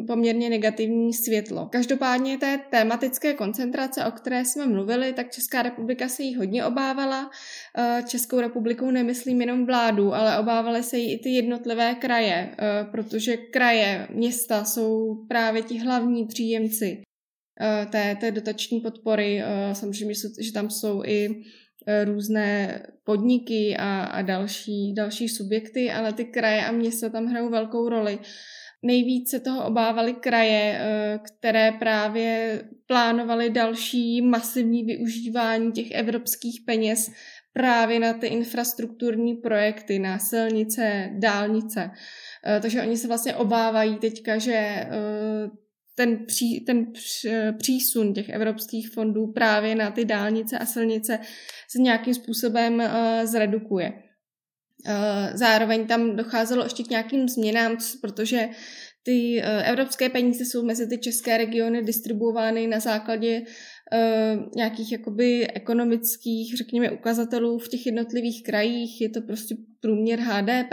poměrně 0.06 0.50
negativní 0.50 1.12
světlo. 1.12 1.68
Každopádně 1.72 2.38
té 2.38 2.60
tématické 2.70 3.34
koncentrace, 3.34 4.04
o 4.04 4.10
které 4.10 4.44
jsme 4.44 4.66
mluvili, 4.66 5.12
tak 5.12 5.30
Česká 5.30 5.62
republika 5.62 6.08
se 6.08 6.22
jí 6.22 6.34
hodně 6.34 6.64
obávala. 6.64 7.30
Eh, 7.78 8.02
Českou 8.08 8.40
republikou 8.40 8.90
nemyslím 8.90 9.40
jenom 9.40 9.66
vládu, 9.66 10.14
ale 10.14 10.38
obávaly 10.38 10.82
se 10.82 10.98
jí 10.98 11.12
i 11.12 11.18
ty 11.18 11.28
jednotlivé 11.28 11.94
kraje, 11.94 12.54
eh, 12.58 12.86
protože 12.90 13.36
kraje, 13.36 14.08
města 14.10 14.64
jsou 14.64 15.14
právě 15.28 15.62
ti 15.62 15.78
hlavní 15.78 16.26
příjemci 16.26 17.02
té, 17.90 18.16
té 18.20 18.32
dotační 18.32 18.80
podpory. 18.80 19.42
Samozřejmě, 19.72 20.14
že 20.40 20.52
tam 20.52 20.70
jsou 20.70 21.02
i 21.04 21.28
různé 22.04 22.82
podniky 23.04 23.76
a, 23.78 24.04
a 24.04 24.22
další, 24.22 24.94
další 24.94 25.28
subjekty, 25.28 25.90
ale 25.90 26.12
ty 26.12 26.24
kraje 26.24 26.66
a 26.66 26.72
města 26.72 27.08
tam 27.08 27.26
hrajou 27.26 27.50
velkou 27.50 27.88
roli. 27.88 28.18
Nejvíce 28.84 29.40
toho 29.40 29.66
obávaly 29.66 30.14
kraje, 30.14 30.78
eh, 30.80 31.18
které 31.18 31.72
právě 31.72 32.60
plánovaly 32.86 33.50
další 33.50 34.22
masivní 34.22 34.84
využívání 34.84 35.72
těch 35.72 35.90
evropských 35.90 36.60
peněz 36.66 37.10
právě 37.52 38.00
na 38.00 38.12
ty 38.12 38.26
infrastrukturní 38.26 39.34
projekty, 39.34 39.98
na 39.98 40.18
silnice, 40.18 41.10
dálnice. 41.18 41.90
Eh, 42.46 42.60
takže 42.60 42.82
oni 42.82 42.96
se 42.96 43.08
vlastně 43.08 43.34
obávají 43.34 43.96
teďka, 43.96 44.38
že 44.38 44.54
eh, 44.54 44.88
ten, 45.94 46.26
pří, 46.26 46.60
ten 46.60 46.92
přísun 47.58 48.14
těch 48.14 48.28
evropských 48.28 48.90
fondů 48.90 49.32
právě 49.32 49.74
na 49.74 49.90
ty 49.90 50.04
dálnice 50.04 50.58
a 50.58 50.66
silnice 50.66 51.18
se 51.70 51.78
nějakým 51.78 52.14
způsobem 52.14 52.82
zredukuje. 53.24 53.92
Eh, 54.86 55.30
zároveň 55.34 55.86
tam 55.86 56.16
docházelo 56.16 56.64
ještě 56.64 56.82
k 56.82 56.90
nějakým 56.90 57.28
změnám, 57.28 57.76
protože 58.00 58.48
ty 59.02 59.40
eh, 59.42 59.62
evropské 59.62 60.08
peníze 60.08 60.44
jsou 60.44 60.64
mezi 60.64 60.88
ty 60.88 60.98
české 60.98 61.36
regiony 61.36 61.82
distribuovány 61.82 62.66
na 62.66 62.80
základě 62.80 63.40
uh, 63.40 64.42
nějakých 64.56 64.92
jakoby 64.92 65.46
ekonomických, 65.50 66.56
řekněme, 66.56 66.90
ukazatelů 66.90 67.58
v 67.58 67.68
těch 67.68 67.86
jednotlivých 67.86 68.42
krajích. 68.42 69.00
Je 69.00 69.08
to 69.08 69.20
prostě 69.20 69.54
průměr 69.80 70.20
HDP 70.20 70.72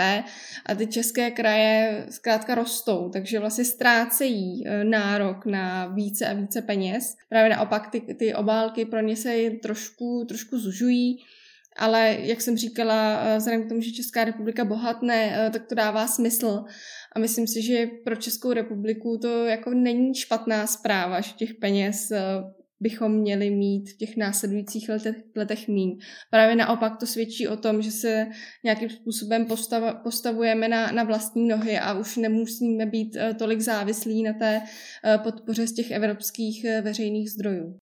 a 0.65 0.75
ty 0.77 0.88
české 0.88 1.32
kraje 1.32 2.06
zkrátka 2.10 2.56
rostou, 2.56 3.10
takže 3.10 3.39
vlastně 3.39 3.65
ztrácejí 3.65 4.63
nárok 4.84 5.46
na 5.46 5.88
více 5.88 6.27
a 6.27 6.34
více 6.34 6.62
peněz. 6.62 7.15
Právě 7.30 7.50
naopak 7.50 7.91
ty, 7.91 8.01
ty 8.01 8.34
obálky 8.34 8.86
pro 8.86 9.01
ně 9.01 9.15
se 9.15 9.36
trošku, 9.62 10.25
trošku 10.27 10.58
zužují 10.58 11.18
ale 11.77 12.17
jak 12.19 12.41
jsem 12.41 12.57
říkala, 12.57 13.21
eh, 13.23 13.37
vzhledem 13.37 13.65
k 13.65 13.69
tomu, 13.69 13.81
že 13.81 13.91
Česká 13.91 14.23
republika 14.23 14.65
bohatne, 14.65 15.47
eh, 15.47 15.49
tak 15.49 15.67
to 15.67 15.75
dává 15.75 16.07
smysl. 16.07 16.63
A 17.15 17.19
myslím 17.19 17.47
si, 17.47 17.61
že 17.61 17.87
pro 18.03 18.15
Českou 18.15 18.53
republiku 18.53 19.17
to 19.21 19.45
jako 19.45 19.73
není 19.73 20.15
špatná 20.15 20.67
zpráva, 20.67 21.21
že 21.21 21.33
těch 21.33 21.53
peněz 21.53 22.11
eh, 22.11 22.21
bychom 22.79 23.11
měli 23.11 23.49
mít 23.49 23.89
v 23.89 23.97
těch 23.97 24.17
následujících 24.17 24.89
letech, 24.89 25.15
letech 25.35 25.67
míň. 25.67 25.97
Právě 26.29 26.55
naopak 26.55 26.97
to 26.99 27.05
svědčí 27.05 27.47
o 27.47 27.57
tom, 27.57 27.81
že 27.81 27.91
se 27.91 28.27
nějakým 28.63 28.89
způsobem 28.89 29.45
postav, 29.45 30.03
postavujeme 30.03 30.67
na, 30.67 30.91
na 30.91 31.03
vlastní 31.03 31.47
nohy 31.47 31.79
a 31.79 31.93
už 31.93 32.17
nemusíme 32.17 32.85
být 32.85 33.17
tolik 33.39 33.61
závislí 33.61 34.23
na 34.23 34.33
té 34.33 34.61
podpoře 35.23 35.67
z 35.67 35.73
těch 35.73 35.91
evropských 35.91 36.65
veřejných 36.81 37.31
zdrojů. 37.31 37.77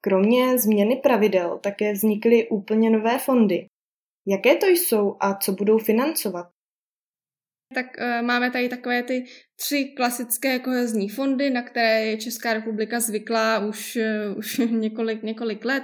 Kromě 0.00 0.58
změny 0.58 0.96
pravidel 0.96 1.58
také 1.58 1.92
vznikly 1.92 2.48
úplně 2.48 2.90
nové 2.90 3.18
fondy. 3.18 3.66
Jaké 4.26 4.56
to 4.56 4.66
jsou 4.66 5.16
a 5.20 5.34
co 5.34 5.52
budou 5.52 5.78
financovat? 5.78 6.46
tak 7.74 7.86
uh, 7.98 8.26
máme 8.26 8.50
tady 8.50 8.68
takové 8.68 9.02
ty 9.02 9.24
tři 9.56 9.84
klasické 9.96 10.58
kohezní 10.58 11.08
fondy, 11.08 11.50
na 11.50 11.62
které 11.62 12.04
je 12.04 12.16
Česká 12.16 12.52
republika 12.52 13.00
zvyklá 13.00 13.58
už, 13.58 13.98
uh, 14.30 14.38
už 14.38 14.58
několik, 14.70 15.22
několik 15.22 15.64
let. 15.64 15.82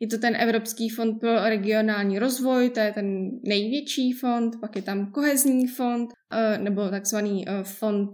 Je 0.00 0.08
to 0.08 0.18
ten 0.18 0.36
Evropský 0.36 0.88
fond 0.88 1.20
pro 1.20 1.34
regionální 1.44 2.18
rozvoj, 2.18 2.70
to 2.70 2.80
je 2.80 2.92
ten 2.92 3.30
největší 3.42 4.12
fond, 4.12 4.60
pak 4.60 4.76
je 4.76 4.82
tam 4.82 5.12
kohezní 5.12 5.66
fond, 5.66 6.10
uh, 6.10 6.64
nebo 6.64 6.88
takzvaný 6.88 7.44
fond 7.62 8.10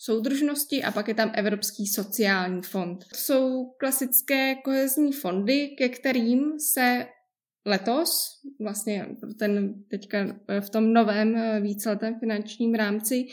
soudržnosti 0.00 0.82
a 0.82 0.90
pak 0.90 1.08
je 1.08 1.14
tam 1.14 1.32
Evropský 1.34 1.86
sociální 1.86 2.62
fond. 2.62 2.98
To 2.98 3.16
jsou 3.16 3.64
klasické 3.78 4.54
kohezní 4.54 5.12
fondy, 5.12 5.68
ke 5.78 5.88
kterým 5.88 6.60
se 6.74 7.06
letos, 7.66 8.40
vlastně 8.60 9.06
ten 9.38 9.74
teďka 9.90 10.18
v 10.60 10.70
tom 10.70 10.92
novém 10.92 11.36
eh, 11.36 11.60
víceletém 11.60 12.18
finančním 12.20 12.74
rámci, 12.74 13.26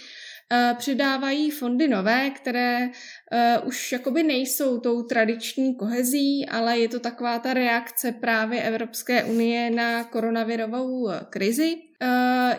eh, 0.54 0.76
přidávají 0.78 1.52
fondy 1.52 1.88
nové, 1.88 2.30
které 2.30 2.90
eh, 3.32 3.60
už 3.60 3.92
jakoby 3.92 4.24
nejsou 4.24 4.80
tou 4.80 5.04
tradiční 5.04 5.76
kohezí, 5.76 6.46
ale 6.50 6.80
je 6.80 6.90
to 6.90 7.00
taková 7.00 7.40
ta 7.40 7.54
reakce 7.54 8.12
právě 8.12 8.64
Evropské 8.64 9.24
unie 9.24 9.70
na 9.70 10.04
koronavirovou 10.04 11.10
krizi. 11.30 11.76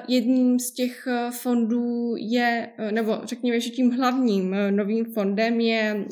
Jedním 0.08 0.58
z 0.58 0.70
těch 0.70 1.08
fondů 1.30 2.14
je, 2.16 2.68
nebo 2.90 3.20
řekněme, 3.24 3.60
že 3.60 3.70
tím 3.70 3.90
hlavním 3.90 4.56
novým 4.70 5.04
fondem 5.04 5.60
je 5.60 6.04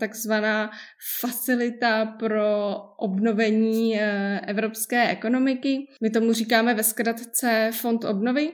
takzvaná 0.00 0.70
facilita 1.20 2.06
pro 2.06 2.76
obnovení 2.96 4.00
evropské 4.46 5.08
ekonomiky. 5.08 5.86
My 6.02 6.10
tomu 6.10 6.32
říkáme 6.32 6.74
ve 6.74 6.82
zkratce 6.82 7.70
Fond 7.74 8.04
obnovy. 8.04 8.52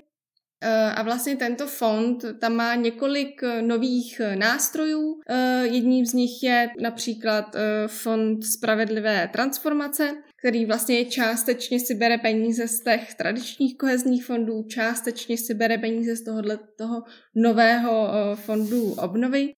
A 0.95 1.02
vlastně 1.02 1.37
tento 1.37 1.67
fond 1.67 2.25
tam 2.41 2.57
má 2.57 2.75
několik 2.75 3.41
nových 3.61 4.21
nástrojů. 4.35 5.21
Jedním 5.62 6.07
z 6.07 6.12
nich 6.12 6.43
je 6.43 6.71
například 6.81 7.57
Fond 7.87 8.45
spravedlivé 8.45 9.29
transformace, 9.33 10.11
který 10.42 10.66
vlastně 10.66 11.04
částečně 11.04 11.80
si 11.80 11.94
bere 11.94 12.18
peníze 12.18 12.68
z 12.68 12.80
těch 12.80 13.14
tradičních 13.14 13.78
kohezních 13.78 14.25
fondů, 14.25 14.62
částečně 14.62 15.38
si 15.38 15.54
bere 15.54 15.78
peníze 15.78 16.16
z 16.16 16.25
tohohle 16.25 16.58
toho 16.78 17.02
nového 17.34 18.08
eh, 18.08 18.37
fondu 18.37 18.92
obnovy. 18.92 19.52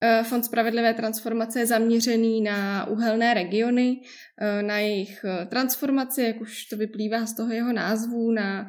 Eh, 0.00 0.24
Fond 0.24 0.44
spravedlivé 0.44 0.94
transformace 0.94 1.60
je 1.60 1.66
zaměřený 1.66 2.40
na 2.40 2.86
uhelné 2.86 3.34
regiony, 3.34 4.00
eh, 4.40 4.62
na 4.62 4.78
jejich 4.78 5.24
eh, 5.24 5.46
transformaci, 5.46 6.22
jak 6.22 6.40
už 6.40 6.64
to 6.64 6.76
vyplývá 6.76 7.26
z 7.26 7.34
toho 7.34 7.52
jeho 7.52 7.72
názvu, 7.72 8.30
na, 8.30 8.68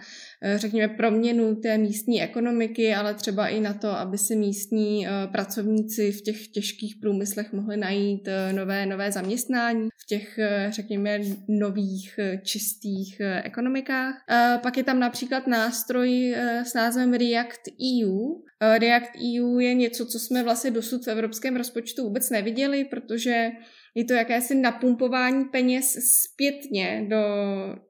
řekněme, 0.56 0.94
proměnu 0.94 1.56
té 1.56 1.78
místní 1.78 2.24
ekonomiky, 2.24 2.96
ale 2.96 3.14
třeba 3.14 3.48
i 3.48 3.60
na 3.60 3.74
to, 3.74 3.90
aby 3.90 4.18
si 4.18 4.36
místní 4.36 5.08
pracovníci 5.32 6.12
v 6.12 6.22
těch 6.22 6.48
těžkých 6.48 6.96
průmyslech 7.02 7.54
mohli 7.54 7.78
najít 7.78 8.30
nové, 8.52 8.86
nové 8.86 9.12
zaměstnání 9.12 9.90
v 9.98 10.06
těch, 10.06 10.40
řekněme, 10.70 11.20
nových 11.48 12.20
čistých 12.44 13.22
ekonomikách. 13.44 14.16
Pak 14.62 14.78
je 14.78 14.84
tam 14.84 15.00
například 15.00 15.48
nástroj 15.48 16.36
s 16.64 16.74
názvem 16.74 17.14
React 17.14 17.62
EU, 17.68 18.50
React 18.62 19.12
EU 19.16 19.60
je 19.60 19.74
něco, 19.74 20.06
co 20.06 20.20
jsme 20.20 20.44
vlastně 20.44 20.72
dosud 20.72 21.06
v 21.06 21.08
evropském 21.20 21.56
rozpočtu 21.56 22.04
vůbec 22.04 22.30
neviděli, 22.30 22.86
protože 22.86 23.50
je 23.96 24.06
to 24.06 24.14
jakési 24.14 24.56
napumpování 24.56 25.46
peněz 25.46 25.86
zpětně 25.94 27.06
do, 27.10 27.24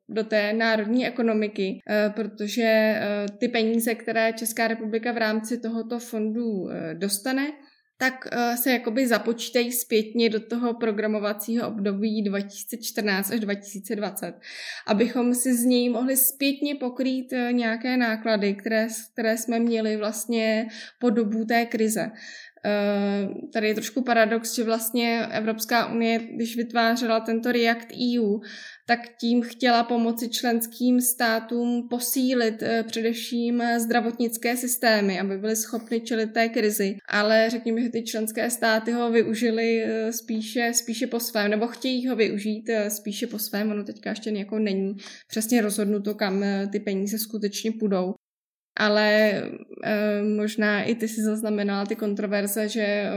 do 0.10 0.24
té 0.24 0.54
národní 0.54 1.08
ekonomiky, 1.08 1.80
eh, 1.90 2.14
protože 2.16 2.64
eh, 2.64 3.26
ty 3.40 3.48
peníze, 3.48 3.96
které 3.96 4.34
Česká 4.34 4.68
republika 4.68 5.12
v 5.12 5.18
rámci 5.18 5.58
tohoto 5.58 6.00
fondu 6.00 6.68
dostane, 6.94 7.48
tak 8.02 8.14
se 8.56 8.72
jakoby 8.72 9.08
započítají 9.08 9.72
zpětně 9.72 10.30
do 10.30 10.40
toho 10.40 10.74
programovacího 10.74 11.68
období 11.68 12.24
2014 12.24 13.32
až 13.32 13.40
2020, 13.40 14.34
abychom 14.88 15.36
si 15.36 15.56
z 15.56 15.66
něj 15.66 15.90
mohli 15.90 16.18
zpětně 16.18 16.76
pokrýt 16.76 17.34
nějaké 17.52 17.98
náklady, 17.98 18.54
které, 18.54 18.88
které 19.14 19.38
jsme 19.38 19.60
měli 19.60 19.98
vlastně 19.98 20.68
po 21.00 21.10
dobu 21.10 21.46
té 21.46 21.66
krize. 21.66 22.12
Uh, 22.66 23.50
tady 23.54 23.68
je 23.68 23.74
trošku 23.74 24.04
paradox, 24.04 24.56
že 24.56 24.64
vlastně 24.64 25.28
Evropská 25.32 25.92
unie, 25.92 26.20
když 26.36 26.58
vytvářela 26.58 27.20
tento 27.20 27.52
React 27.52 27.88
EU, 28.18 28.40
tak 28.90 29.00
tím 29.22 29.42
chtěla 29.42 29.84
pomoci 29.84 30.30
členským 30.30 31.02
státům 31.02 31.88
posílit 31.90 32.64
eh, 32.64 32.84
především 32.84 33.62
eh, 33.62 33.80
zdravotnické 33.80 34.58
systémy, 34.58 35.20
aby 35.20 35.38
byly 35.38 35.56
schopny 35.56 36.02
čelit 36.02 36.34
té 36.34 36.50
krizi. 36.50 36.96
Ale 37.10 37.50
řekněme, 37.50 37.82
že 37.82 37.90
ty 37.90 38.04
členské 38.04 38.50
státy 38.50 38.92
ho 38.92 39.12
využili 39.12 39.84
eh, 39.84 40.14
spíše, 40.14 40.72
spíše 40.74 41.08
po 41.08 41.20
svém, 41.20 41.52
nebo 41.52 41.68
chtějí 41.68 42.08
ho 42.08 42.16
využít 42.16 42.70
spíše 42.88 43.28
po 43.28 43.40
svém. 43.40 43.72
Ono 43.72 43.84
teďka 43.84 44.10
ještě 44.10 44.30
jako 44.30 44.60
není 44.60 44.96
přesně 45.28 45.62
rozhodnuto, 45.62 46.16
kam 46.16 46.44
ty 46.72 46.80
peníze 46.80 47.20
skutečně 47.20 47.72
půjdou 47.72 48.14
ale 48.80 49.32
e, 49.84 50.24
možná 50.24 50.84
i 50.84 50.96
ty 50.96 51.08
si 51.08 51.22
zaznamenala 51.22 51.86
ty 51.86 51.96
kontroverze, 51.96 52.70
že 52.70 52.82
e, 52.82 53.12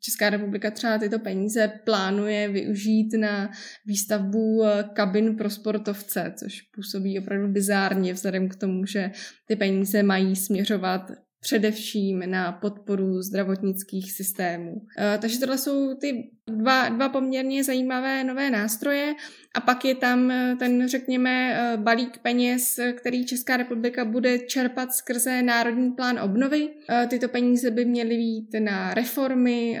Česká 0.00 0.30
republika 0.30 0.70
třeba 0.70 0.98
tyto 0.98 1.18
peníze 1.18 1.72
plánuje 1.84 2.48
využít 2.48 3.12
na 3.20 3.50
výstavbu 3.86 4.64
e, 4.64 4.84
kabin 4.92 5.36
pro 5.36 5.50
sportovce, 5.50 6.34
což 6.36 6.62
působí 6.62 7.18
opravdu 7.18 7.48
bizárně 7.48 8.12
vzhledem 8.12 8.48
k 8.48 8.56
tomu, 8.56 8.86
že 8.86 9.10
ty 9.46 9.56
peníze 9.56 10.02
mají 10.02 10.36
směřovat 10.36 11.10
především 11.40 12.30
na 12.30 12.52
podporu 12.52 13.22
zdravotnických 13.22 14.12
systémů. 14.12 14.82
E, 14.98 15.18
takže 15.18 15.38
tohle 15.38 15.58
jsou 15.58 15.94
ty 15.94 16.30
dva, 16.56 16.88
dva 16.88 17.08
poměrně 17.08 17.64
zajímavé 17.64 18.24
nové 18.24 18.50
nástroje 18.50 19.14
a 19.54 19.60
pak 19.60 19.84
je 19.84 19.94
tam 19.94 20.30
eh, 20.30 20.56
ten, 20.58 20.88
řekněme, 20.88 21.54
eh, 21.54 21.76
balík 21.76 22.18
peněz, 22.18 22.80
který 22.96 23.26
Česká 23.26 23.56
republika 23.56 24.04
bude 24.04 24.38
čerpat 24.38 24.92
skrze 24.92 25.42
Národní 25.42 25.90
plán 25.92 26.18
obnovy. 26.18 26.68
Eh, 26.90 27.06
tyto 27.06 27.28
peníze 27.28 27.70
by 27.70 27.84
měly 27.84 28.16
být 28.16 28.48
na 28.58 28.94
reformy 28.94 29.80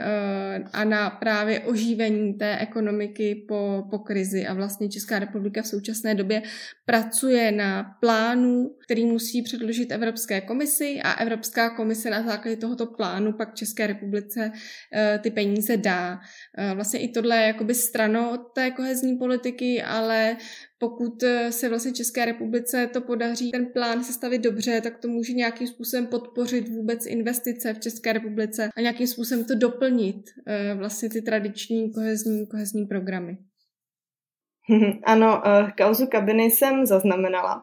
a 0.72 0.84
na 0.84 1.10
právě 1.10 1.60
oživení 1.60 2.34
té 2.34 2.58
ekonomiky 2.58 3.44
po, 3.48 3.84
po 3.90 3.98
krizi. 3.98 4.46
A 4.46 4.54
vlastně 4.54 4.88
Česká 4.88 5.18
republika 5.18 5.62
v 5.62 5.66
současné 5.66 6.14
době 6.14 6.42
pracuje 6.86 7.52
na 7.52 7.96
plánu, 8.00 8.70
který 8.84 9.06
musí 9.06 9.42
předložit 9.42 9.92
Evropské 9.92 10.40
komisi 10.40 11.00
a 11.02 11.12
Evropská 11.12 11.70
komise 11.70 12.10
na 12.10 12.22
základě 12.22 12.56
tohoto 12.56 12.86
plánu 12.86 13.32
pak 13.32 13.54
České 13.54 13.86
republice 13.86 14.52
ty 15.20 15.30
peníze 15.30 15.76
dá. 15.76 16.20
Eh, 16.60 16.74
vlastně 16.74 17.00
i 17.00 17.08
tohle 17.08 17.36
je 17.36 17.46
jakoby 17.46 17.74
stranou 17.74 18.30
od 18.30 18.40
té 18.54 18.70
kohezní 18.70 19.16
politiky, 19.16 19.82
ale 19.82 20.36
pokud 20.78 21.22
eh, 21.22 21.52
se 21.52 21.68
vlastně 21.68 21.92
České 21.92 22.24
republice 22.24 22.86
to 22.92 23.00
podaří 23.00 23.50
ten 23.50 23.66
plán 23.66 24.04
sestavit 24.04 24.42
dobře, 24.42 24.80
tak 24.80 24.98
to 24.98 25.08
může 25.08 25.32
nějakým 25.32 25.66
způsobem 25.66 26.06
podpořit 26.06 26.68
vůbec 26.68 27.06
investice 27.06 27.74
v 27.74 27.80
České 27.80 28.12
republice 28.12 28.68
a 28.76 28.80
nějakým 28.80 29.06
způsobem 29.06 29.44
to 29.44 29.54
doplnit 29.54 30.16
eh, 30.46 30.74
vlastně 30.74 31.08
ty 31.10 31.22
tradiční 31.22 31.92
kohezní, 31.92 32.46
kohezní 32.46 32.86
programy. 32.86 33.38
Ano, 35.04 35.42
kauzu 35.78 36.06
kabiny 36.06 36.44
jsem 36.44 36.86
zaznamenala. 36.86 37.62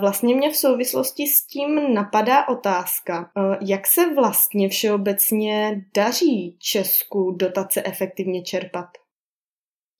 Vlastně 0.00 0.34
mě 0.34 0.50
v 0.50 0.56
souvislosti 0.56 1.26
s 1.26 1.46
tím 1.46 1.94
napadá 1.94 2.48
otázka, 2.48 3.30
jak 3.66 3.86
se 3.86 4.14
vlastně 4.14 4.68
všeobecně 4.68 5.84
daří 5.96 6.56
Česku 6.58 7.30
dotace 7.30 7.82
efektivně 7.84 8.42
čerpat? 8.42 8.86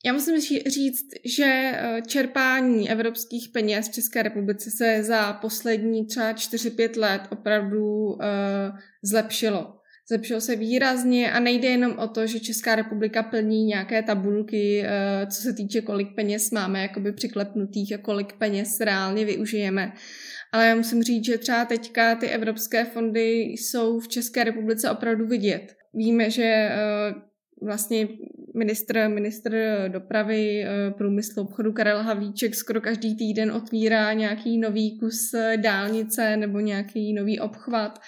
Já 0.04 0.12
musím 0.12 0.40
říct, 0.66 1.06
že 1.24 1.44
e, 1.44 2.02
čerpání 2.06 2.90
evropských 2.90 3.48
peněz 3.48 3.88
v 3.88 3.92
České 3.92 4.22
republice 4.22 4.70
se 4.70 5.04
za 5.04 5.32
poslední 5.32 6.06
třeba 6.06 6.32
4-5 6.32 7.00
let 7.00 7.22
opravdu 7.30 8.06
uh, 8.06 8.18
zlepšilo 9.02 9.77
zlepšilo 10.08 10.40
se 10.40 10.56
výrazně 10.56 11.32
a 11.32 11.40
nejde 11.40 11.68
jenom 11.68 11.98
o 11.98 12.08
to, 12.08 12.26
že 12.26 12.40
Česká 12.40 12.74
republika 12.74 13.22
plní 13.22 13.64
nějaké 13.64 14.02
tabulky, 14.02 14.82
eh, 14.84 15.26
co 15.26 15.42
se 15.42 15.52
týče, 15.52 15.80
kolik 15.80 16.14
peněz 16.14 16.50
máme 16.50 16.82
jakoby 16.82 17.12
přiklepnutých 17.12 17.92
a 17.92 17.98
kolik 17.98 18.32
peněz 18.32 18.80
reálně 18.80 19.24
využijeme. 19.24 19.92
Ale 20.52 20.66
já 20.66 20.74
musím 20.74 21.02
říct, 21.02 21.24
že 21.24 21.38
třeba 21.38 21.64
teďka 21.64 22.14
ty 22.14 22.26
evropské 22.26 22.84
fondy 22.84 23.40
jsou 23.40 24.00
v 24.00 24.08
České 24.08 24.44
republice 24.44 24.90
opravdu 24.90 25.26
vidět. 25.26 25.74
Víme, 25.94 26.30
že 26.30 26.44
eh, 26.44 27.14
vlastně 27.62 28.08
ministr, 28.58 29.08
ministr 29.08 29.54
dopravy, 29.88 30.64
eh, 30.64 30.90
průmyslu, 30.90 31.42
obchodu 31.42 31.72
Karel 31.72 32.02
Havlíček 32.02 32.54
skoro 32.54 32.80
každý 32.80 33.16
týden 33.16 33.52
otvírá 33.52 34.12
nějaký 34.12 34.58
nový 34.58 34.98
kus 34.98 35.34
dálnice 35.56 36.36
nebo 36.36 36.60
nějaký 36.60 37.12
nový 37.12 37.40
obchvat. 37.40 37.98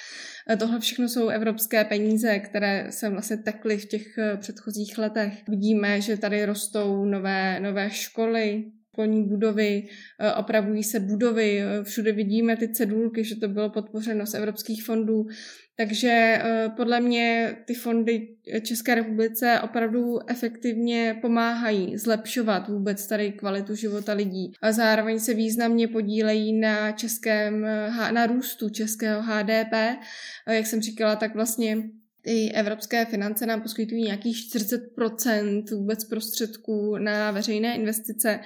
Eh, 0.50 0.56
tohle 0.56 0.80
všechno 0.80 1.08
jsou 1.08 1.28
evropské 1.28 1.84
peníze, 1.84 2.38
které 2.38 2.86
se 2.90 3.08
vlastně 3.08 3.36
tekly 3.36 3.78
v 3.78 3.88
těch 3.88 4.18
eh, 4.18 4.36
předchozích 4.36 4.98
letech. 4.98 5.32
Vidíme, 5.48 6.00
že 6.00 6.16
tady 6.16 6.44
rostou 6.44 7.04
nové, 7.04 7.60
nové 7.60 7.90
školy, 7.90 8.64
školní 8.92 9.28
budovy, 9.28 9.86
opravují 10.36 10.82
se 10.82 11.00
budovy, 11.00 11.62
všude 11.82 12.12
vidíme 12.12 12.56
ty 12.56 12.68
cedulky, 12.68 13.24
že 13.24 13.36
to 13.36 13.48
bylo 13.48 13.70
podpořeno 13.70 14.26
z 14.26 14.34
evropských 14.34 14.84
fondů, 14.84 15.26
takže 15.80 16.42
podle 16.76 17.00
mě 17.00 17.56
ty 17.64 17.74
fondy 17.74 18.28
České 18.62 18.94
republice 18.94 19.60
opravdu 19.64 20.30
efektivně 20.30 21.18
pomáhají 21.20 21.96
zlepšovat 21.96 22.68
vůbec 22.68 23.06
tady 23.06 23.32
kvalitu 23.32 23.74
života 23.74 24.12
lidí 24.12 24.52
a 24.62 24.72
zároveň 24.72 25.18
se 25.18 25.34
významně 25.34 25.88
podílejí 25.88 26.60
na 26.60 26.92
českém, 26.92 27.66
na 28.10 28.26
růstu 28.26 28.68
českého 28.68 29.22
HDP. 29.22 29.72
Jak 30.50 30.66
jsem 30.66 30.80
říkala, 30.80 31.16
tak 31.16 31.34
vlastně 31.34 31.76
ty 32.22 32.52
evropské 32.52 33.04
finance 33.04 33.46
nám 33.46 33.60
poskytují 33.60 34.02
nějakých 34.02 34.36
40% 34.36 35.76
vůbec 35.76 36.04
prostředků 36.04 36.98
na 36.98 37.30
veřejné 37.30 37.76
investice 37.76 38.40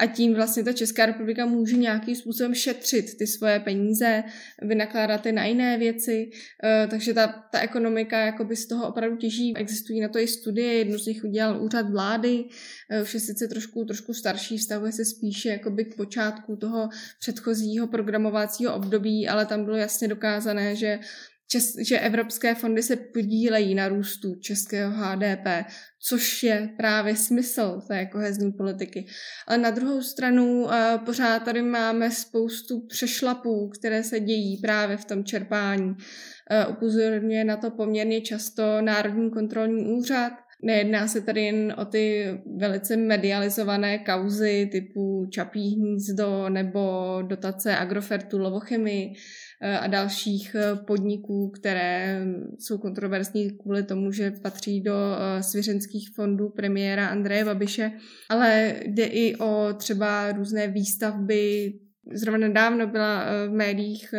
a 0.00 0.06
tím 0.06 0.34
vlastně 0.34 0.64
ta 0.64 0.72
Česká 0.72 1.06
republika 1.06 1.46
může 1.46 1.76
nějakým 1.76 2.16
způsobem 2.16 2.54
šetřit 2.54 3.18
ty 3.18 3.26
svoje 3.26 3.60
peníze, 3.60 4.22
vynakládat 4.62 5.26
je 5.26 5.32
na 5.32 5.44
jiné 5.44 5.78
věci, 5.78 6.30
eh, 6.64 6.86
takže 6.90 7.14
ta, 7.14 7.26
ta 7.52 7.60
ekonomika 7.60 8.18
jakoby 8.18 8.56
z 8.56 8.66
toho 8.66 8.88
opravdu 8.88 9.16
těží. 9.16 9.56
Existují 9.56 10.00
na 10.00 10.08
to 10.08 10.18
i 10.18 10.28
studie, 10.28 10.72
jednu 10.72 10.98
z 10.98 11.06
nich 11.06 11.24
udělal 11.24 11.64
úřad 11.64 11.90
vlády, 11.90 12.44
eh, 12.90 13.02
už 13.02 13.14
je 13.14 13.20
sice 13.20 13.48
trošku, 13.48 13.84
trošku 13.84 14.14
starší, 14.14 14.58
vztahuje 14.58 14.92
se 14.92 15.04
spíše 15.04 15.48
jakoby 15.48 15.84
k 15.84 15.96
počátku 15.96 16.56
toho 16.56 16.88
předchozího 17.20 17.86
programovacího 17.86 18.74
období, 18.74 19.28
ale 19.28 19.46
tam 19.46 19.64
bylo 19.64 19.76
jasně 19.76 20.08
dokázané, 20.08 20.76
že 20.76 20.98
čes, 21.48 21.74
že 21.78 21.98
evropské 21.98 22.54
fondy 22.54 22.82
se 22.82 22.96
podílejí 22.96 23.74
na 23.74 23.88
růstu 23.88 24.34
českého 24.34 24.92
HDP, 24.92 25.46
což 26.00 26.42
je 26.42 26.68
právě 26.76 27.16
smysl 27.16 27.80
té 27.88 28.06
kohezní 28.06 28.52
politiky. 28.52 29.06
Ale 29.46 29.58
na 29.58 29.70
druhou 29.70 30.02
stranu 30.02 30.64
uh, 30.64 30.70
pořád 31.04 31.42
tady 31.42 31.62
máme 31.62 32.10
spoustu 32.10 32.86
přešlapů, 32.86 33.68
které 33.68 34.02
se 34.02 34.20
dějí 34.20 34.56
právě 34.56 34.96
v 34.96 35.04
tom 35.04 35.24
čerpání. 35.24 35.86
Uh, 35.86 35.96
upozorňuje 36.72 37.44
na 37.44 37.56
to 37.56 37.70
poměrně 37.70 38.20
často 38.20 38.80
Národní 38.80 39.30
kontrolní 39.30 39.86
úřad, 39.86 40.32
Nejedná 40.62 41.08
se 41.08 41.20
tady 41.20 41.44
jen 41.44 41.74
o 41.78 41.84
ty 41.84 42.26
velice 42.56 42.96
medializované 42.96 43.98
kauzy 43.98 44.68
typu 44.72 45.26
Čapí 45.30 45.74
hnízdo 45.74 46.48
nebo 46.48 47.18
dotace 47.22 47.76
Agrofertu 47.76 48.38
Lovochemii, 48.38 49.14
Eh, 49.14 49.43
a 49.80 49.86
dalších 49.86 50.54
eh, 50.54 50.76
podniků, 50.76 51.50
které 51.50 52.24
jsou 52.58 52.78
kontroverzní 52.78 53.50
kvůli 53.50 53.82
tomu, 53.82 54.12
že 54.12 54.32
patří 54.42 54.80
do 54.80 54.94
eh, 54.94 55.42
svěřenských 55.42 56.10
fondů 56.16 56.48
premiéra 56.48 57.06
Andreje 57.06 57.44
Babiše, 57.44 57.92
ale 58.30 58.74
jde 58.86 59.04
i 59.04 59.36
o 59.36 59.68
třeba 59.76 60.32
různé 60.32 60.68
výstavby. 60.68 61.72
Zrovna 62.14 62.48
nedávno 62.48 62.86
byla 62.86 63.24
v 63.46 63.50
médiích 63.50 64.14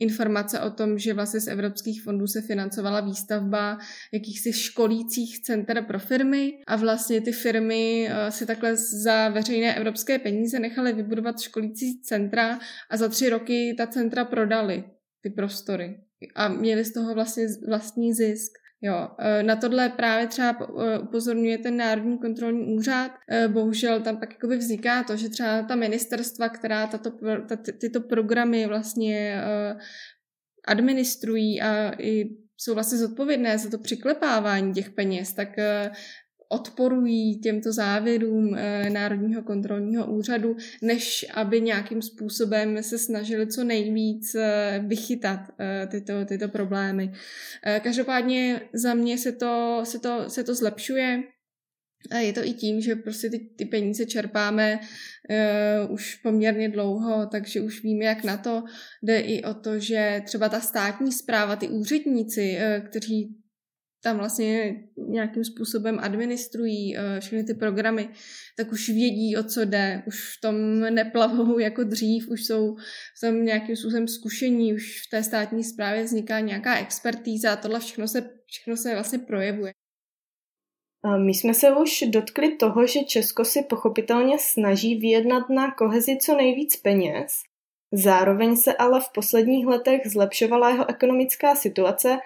informace 0.00 0.60
o 0.60 0.70
tom, 0.70 0.98
že 0.98 1.14
vlastně 1.14 1.40
z 1.40 1.48
evropských 1.48 2.02
fondů 2.02 2.26
se 2.26 2.42
financovala 2.42 3.00
výstavba 3.00 3.78
jakýchsi 4.12 4.52
školících 4.52 5.42
center 5.42 5.84
pro 5.84 5.98
firmy 5.98 6.52
a 6.66 6.76
vlastně 6.76 7.20
ty 7.20 7.32
firmy 7.32 8.08
eh, 8.10 8.30
si 8.30 8.46
takhle 8.46 8.76
za 8.76 9.28
veřejné 9.28 9.74
evropské 9.74 10.18
peníze 10.18 10.58
nechaly 10.58 10.92
vybudovat 10.92 11.40
školící 11.40 12.00
centra 12.02 12.58
a 12.90 12.96
za 12.96 13.08
tři 13.08 13.30
roky 13.30 13.74
ta 13.78 13.86
centra 13.86 14.24
prodali 14.24 14.84
ty 15.22 15.30
prostory 15.30 16.00
a 16.34 16.48
měli 16.48 16.84
z 16.84 16.92
toho 16.92 17.14
vlastně 17.14 17.46
vlastní 17.68 18.14
zisk. 18.14 18.52
Jo, 18.82 19.08
e, 19.18 19.42
na 19.42 19.56
tohle 19.56 19.88
právě 19.88 20.26
třeba 20.26 20.50
e, 20.50 20.98
upozorňuje 20.98 21.58
ten 21.58 21.76
Národní 21.76 22.18
kontrolní 22.18 22.76
úřad. 22.76 23.12
E, 23.30 23.48
bohužel 23.48 24.00
tam 24.00 24.16
pak 24.16 24.32
jakoby 24.32 24.56
vzniká 24.56 25.02
to, 25.02 25.16
že 25.16 25.28
třeba 25.28 25.62
ta 25.62 25.74
ministerstva, 25.74 26.48
která 26.48 26.86
tato, 26.86 27.10
tato, 27.48 27.72
tyto 27.80 28.00
programy 28.00 28.66
vlastně 28.66 29.42
administrují 30.68 31.62
a 31.62 31.92
i 32.02 32.30
jsou 32.56 32.74
vlastně 32.74 32.98
zodpovědné 32.98 33.58
za 33.58 33.70
to 33.70 33.78
přiklepávání 33.78 34.74
těch 34.74 34.90
peněz, 34.90 35.34
tak 35.34 35.48
odporují 36.48 37.40
těmto 37.40 37.72
závěrům 37.72 38.54
eh, 38.54 38.90
Národního 38.90 39.42
kontrolního 39.42 40.06
úřadu, 40.06 40.56
než 40.82 41.26
aby 41.34 41.60
nějakým 41.60 42.02
způsobem 42.02 42.82
se 42.82 42.98
snažili 42.98 43.46
co 43.46 43.64
nejvíc 43.64 44.34
eh, 44.34 44.84
vychytat 44.86 45.40
eh, 45.60 45.86
tyto, 45.86 46.24
tyto 46.24 46.48
problémy. 46.48 47.12
Každopádně 47.82 48.60
za 48.72 48.94
mě 48.94 49.18
se 49.18 49.32
to, 49.32 49.80
se 49.84 49.98
to, 49.98 50.30
se 50.30 50.44
to 50.44 50.54
zlepšuje. 50.54 51.22
A 52.10 52.18
je 52.18 52.32
to 52.32 52.44
i 52.44 52.52
tím, 52.52 52.80
že 52.80 52.94
prostě 52.94 53.30
ty, 53.30 53.38
ty 53.38 53.64
peníze 53.64 54.06
čerpáme 54.06 54.78
uh, 55.88 55.92
už 55.94 56.14
poměrně 56.14 56.68
dlouho, 56.68 57.26
takže 57.26 57.60
už 57.60 57.82
víme, 57.82 58.04
jak 58.04 58.24
na 58.24 58.36
to. 58.36 58.64
Jde 59.02 59.20
i 59.20 59.42
o 59.42 59.54
to, 59.54 59.78
že 59.78 60.22
třeba 60.24 60.48
ta 60.48 60.60
státní 60.60 61.12
zpráva, 61.12 61.56
ty 61.56 61.68
úředníci, 61.68 62.58
uh, 62.58 62.86
kteří 62.88 63.36
tam 64.06 64.18
vlastně 64.18 64.76
nějakým 64.96 65.44
způsobem 65.44 65.98
administrují 66.02 66.96
uh, 66.96 67.02
všechny 67.20 67.44
ty 67.44 67.54
programy, 67.54 68.08
tak 68.56 68.72
už 68.72 68.88
vědí, 68.88 69.36
o 69.36 69.42
co 69.42 69.64
jde, 69.64 70.02
už 70.06 70.36
v 70.36 70.40
tom 70.40 70.80
neplavou 70.80 71.58
jako 71.68 71.84
dřív, 71.84 72.28
už 72.28 72.44
jsou 72.44 72.76
tam 73.20 73.44
nějakým 73.44 73.76
způsobem 73.76 74.08
zkušení, 74.08 74.74
už 74.74 75.02
v 75.06 75.10
té 75.10 75.22
státní 75.22 75.64
správě 75.64 76.04
vzniká 76.04 76.40
nějaká 76.40 76.78
expertíza 76.78 77.52
a 77.52 77.56
tohle 77.56 77.80
všechno 77.80 78.08
se, 78.08 78.30
všechno 78.46 78.76
se 78.76 78.94
vlastně 78.94 79.18
projevuje. 79.18 79.72
My 81.26 81.34
jsme 81.34 81.54
se 81.54 81.72
už 81.72 82.04
dotkli 82.10 82.56
toho, 82.56 82.86
že 82.86 83.04
Česko 83.04 83.44
si 83.44 83.62
pochopitelně 83.62 84.36
snaží 84.40 84.98
vyjednat 84.98 85.50
na 85.50 85.74
kohezi 85.74 86.18
co 86.20 86.36
nejvíc 86.36 86.76
peněz. 86.76 87.32
Zároveň 87.92 88.56
se 88.56 88.74
ale 88.74 89.00
v 89.00 89.12
posledních 89.14 89.66
letech 89.66 90.00
zlepšovala 90.06 90.70
jeho 90.70 90.90
ekonomická 90.90 91.54
situace 91.54 92.18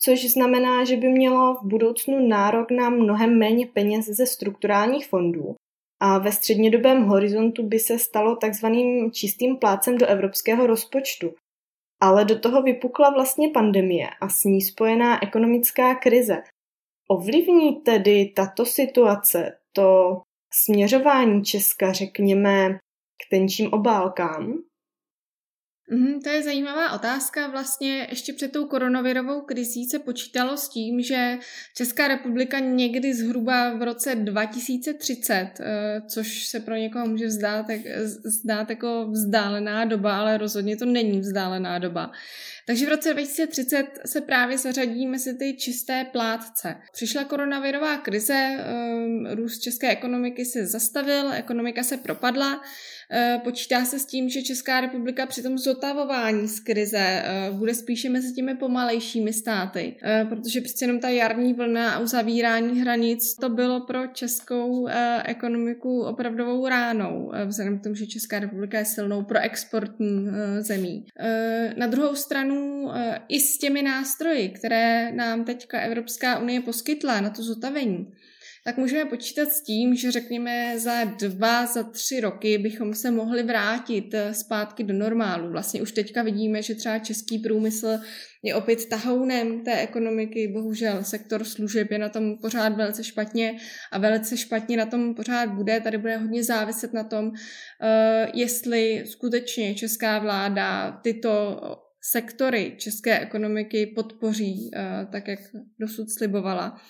což 0.00 0.32
znamená, 0.32 0.84
že 0.84 0.96
by 0.96 1.08
mělo 1.08 1.54
v 1.54 1.66
budoucnu 1.66 2.28
nárok 2.28 2.70
na 2.70 2.90
mnohem 2.90 3.38
méně 3.38 3.66
peněz 3.66 4.06
ze 4.06 4.26
strukturálních 4.26 5.08
fondů. 5.08 5.54
A 6.00 6.18
ve 6.18 6.32
střednědobém 6.32 7.02
horizontu 7.02 7.62
by 7.62 7.78
se 7.78 7.98
stalo 7.98 8.36
takzvaným 8.36 9.12
čistým 9.12 9.56
plácem 9.56 9.98
do 9.98 10.06
evropského 10.06 10.66
rozpočtu. 10.66 11.34
Ale 12.02 12.24
do 12.24 12.38
toho 12.38 12.62
vypukla 12.62 13.10
vlastně 13.10 13.50
pandemie 13.50 14.08
a 14.20 14.28
s 14.28 14.44
ní 14.44 14.62
spojená 14.62 15.22
ekonomická 15.22 15.94
krize. 15.94 16.42
Ovlivní 17.08 17.76
tedy 17.76 18.32
tato 18.36 18.66
situace 18.66 19.58
to 19.72 20.20
směřování 20.52 21.44
Česka, 21.44 21.92
řekněme, 21.92 22.78
k 23.24 23.30
tenčím 23.30 23.72
obálkám? 23.72 24.67
Mm, 25.90 26.20
to 26.20 26.28
je 26.28 26.42
zajímavá 26.42 26.92
otázka. 26.92 27.46
Vlastně 27.46 28.06
ještě 28.10 28.32
před 28.32 28.52
tou 28.52 28.66
koronavirovou 28.66 29.40
krizí 29.40 29.84
se 29.84 29.98
počítalo 29.98 30.56
s 30.56 30.68
tím, 30.68 31.02
že 31.02 31.38
Česká 31.74 32.08
republika 32.08 32.58
někdy 32.58 33.14
zhruba 33.14 33.74
v 33.74 33.82
roce 33.82 34.14
2030, 34.14 35.50
eh, 35.60 36.02
což 36.08 36.46
se 36.46 36.60
pro 36.60 36.74
někoho 36.74 37.06
může 37.06 37.26
vzdát, 37.26 37.66
zdát 38.24 38.70
jako 38.70 39.08
vzdálená 39.10 39.84
doba, 39.84 40.18
ale 40.18 40.38
rozhodně 40.38 40.76
to 40.76 40.84
není 40.84 41.20
vzdálená 41.20 41.78
doba. 41.78 42.10
Takže 42.66 42.86
v 42.86 42.88
roce 42.88 43.12
2030 43.12 43.86
se 44.06 44.20
právě 44.20 44.58
zařadí 44.58 45.06
mezi 45.06 45.34
ty 45.34 45.54
čisté 45.54 46.04
plátce. 46.12 46.76
Přišla 46.92 47.24
koronavirová 47.24 47.96
krize, 47.96 48.34
eh, 48.34 49.34
růst 49.34 49.58
české 49.58 49.90
ekonomiky 49.90 50.44
se 50.44 50.66
zastavil, 50.66 51.32
ekonomika 51.32 51.82
se 51.82 51.96
propadla, 51.96 52.60
počítá 53.44 53.84
se 53.84 53.98
s 53.98 54.06
tím, 54.06 54.28
že 54.28 54.42
Česká 54.42 54.80
republika 54.80 55.26
při 55.26 55.42
tom 55.42 55.58
zotavování 55.58 56.48
z 56.48 56.60
krize 56.60 56.98
eh, 56.98 57.50
bude 57.52 57.74
spíše 57.74 58.08
mezi 58.08 58.34
těmi 58.34 58.54
pomalejšími 58.54 59.32
státy, 59.32 59.96
eh, 60.02 60.26
protože 60.28 60.60
přece 60.60 60.84
jenom 60.84 61.00
ta 61.00 61.08
jarní 61.08 61.54
vlna 61.54 61.92
a 61.92 61.98
uzavírání 61.98 62.80
hranic 62.80 63.34
to 63.34 63.48
bylo 63.48 63.80
pro 63.80 64.06
českou 64.06 64.88
ekonomiku 65.24 66.02
opravdovou 66.02 66.68
ránou, 66.68 67.32
vzhledem 67.46 67.78
k 67.78 67.82
tomu, 67.82 67.94
že 67.94 68.06
Česká 68.06 68.38
republika 68.38 68.78
je 68.78 68.84
silnou 68.84 69.24
pro 69.24 69.38
exportní 69.38 70.28
zemí. 70.60 71.06
Na 71.76 71.86
druhou 71.86 72.14
stranu 72.14 72.88
i 73.28 73.40
s 73.40 73.58
těmi 73.58 73.82
nástroji, 73.82 74.48
které 74.48 75.12
nám 75.12 75.44
teďka 75.44 75.80
Evropská 75.80 76.38
unie 76.38 76.60
poskytla 76.60 77.20
na 77.20 77.30
to 77.30 77.42
zotavení, 77.42 78.12
tak 78.68 78.76
můžeme 78.76 79.04
počítat 79.04 79.52
s 79.52 79.60
tím, 79.60 79.94
že 79.94 80.10
řekněme 80.10 80.78
za 80.78 81.04
dva, 81.04 81.66
za 81.66 81.82
tři 81.82 82.20
roky 82.20 82.58
bychom 82.58 82.94
se 82.94 83.10
mohli 83.10 83.42
vrátit 83.42 84.14
eh, 84.14 84.34
zpátky 84.34 84.84
do 84.84 84.94
normálu. 84.94 85.50
Vlastně 85.50 85.82
už 85.82 85.92
teďka 85.92 86.22
vidíme, 86.22 86.62
že 86.62 86.74
třeba 86.74 86.98
český 86.98 87.38
průmysl 87.38 87.98
je 88.42 88.54
opět 88.54 88.86
tahounem 88.86 89.64
té 89.64 89.80
ekonomiky, 89.80 90.48
bohužel 90.48 91.04
sektor 91.04 91.44
služeb 91.44 91.90
je 91.90 91.98
na 91.98 92.08
tom 92.08 92.38
pořád 92.38 92.76
velice 92.76 93.04
špatně 93.04 93.56
a 93.92 93.98
velice 93.98 94.36
špatně 94.36 94.76
na 94.76 94.86
tom 94.86 95.14
pořád 95.14 95.50
bude. 95.50 95.80
Tady 95.80 95.98
bude 95.98 96.16
hodně 96.16 96.44
záviset 96.44 96.92
na 96.92 97.04
tom, 97.04 97.30
eh, 97.82 98.30
jestli 98.34 99.04
skutečně 99.06 99.74
česká 99.74 100.18
vláda 100.18 100.92
tyto 101.02 101.60
sektory 102.10 102.74
české 102.78 103.20
ekonomiky 103.20 103.86
podpoří, 103.86 104.70
eh, 104.74 105.06
tak 105.12 105.28
jak 105.28 105.40
dosud 105.80 106.10
slibovala. 106.10 106.80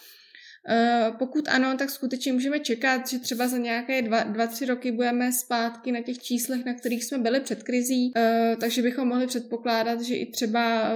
Pokud 1.19 1.49
ano, 1.49 1.77
tak 1.79 1.91
skutečně 1.91 2.33
můžeme 2.33 2.61
čekat, 2.61 3.09
že 3.09 3.19
třeba 3.19 3.49
za 3.49 3.59
nějaké 3.59 4.03
dva, 4.03 4.23
dva, 4.23 4.47
tři 4.47 4.67
roky 4.67 4.93
budeme 4.93 5.33
zpátky 5.33 5.93
na 5.93 6.01
těch 6.03 6.19
číslech, 6.19 6.65
na 6.65 6.75
kterých 6.75 7.05
jsme 7.05 7.19
byli 7.19 7.41
před 7.41 7.63
krizí, 7.63 8.13
takže 8.61 8.83
bychom 8.83 9.09
mohli 9.09 9.27
předpokládat, 9.27 10.01
že 10.01 10.15
i 10.15 10.31
třeba 10.31 10.93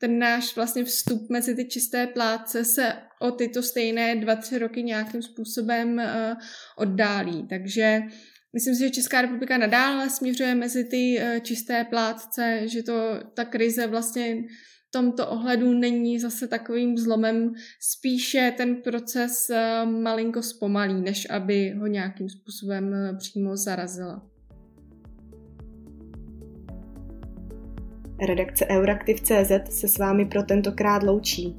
ten 0.00 0.18
náš 0.18 0.56
vlastně 0.56 0.84
vstup 0.84 1.30
mezi 1.30 1.54
ty 1.54 1.64
čisté 1.64 2.06
pláce 2.06 2.64
se 2.64 2.92
o 3.20 3.30
tyto 3.30 3.62
stejné 3.62 4.16
dva, 4.16 4.36
tři 4.36 4.58
roky 4.58 4.82
nějakým 4.82 5.22
způsobem 5.22 6.02
oddálí. 6.76 7.46
Takže 7.48 8.02
Myslím 8.54 8.74
si, 8.74 8.80
že 8.80 8.90
Česká 8.90 9.22
republika 9.22 9.58
nadále 9.58 10.10
směřuje 10.10 10.54
mezi 10.54 10.84
ty 10.84 11.20
čisté 11.42 11.84
plátce, 11.84 12.60
že 12.64 12.82
to 12.82 13.20
ta 13.34 13.44
krize 13.44 13.86
vlastně 13.86 14.36
tomto 14.90 15.28
ohledu 15.28 15.72
není 15.72 16.18
zase 16.18 16.48
takovým 16.48 16.98
zlomem, 16.98 17.52
spíše 17.80 18.54
ten 18.56 18.76
proces 18.76 19.50
eh, 19.50 19.86
malinko 19.86 20.42
zpomalí, 20.42 21.00
než 21.00 21.30
aby 21.30 21.70
ho 21.70 21.86
nějakým 21.86 22.28
způsobem 22.28 22.94
eh, 22.94 23.16
přímo 23.16 23.56
zarazila. 23.56 24.22
Redakce 28.26 28.66
Euraktiv.cz 28.66 29.78
se 29.80 29.88
s 29.88 29.98
vámi 29.98 30.26
pro 30.26 30.42
tentokrát 30.42 31.02
loučí. 31.02 31.56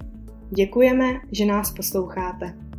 Děkujeme, 0.56 1.06
že 1.32 1.46
nás 1.46 1.72
posloucháte. 1.72 2.71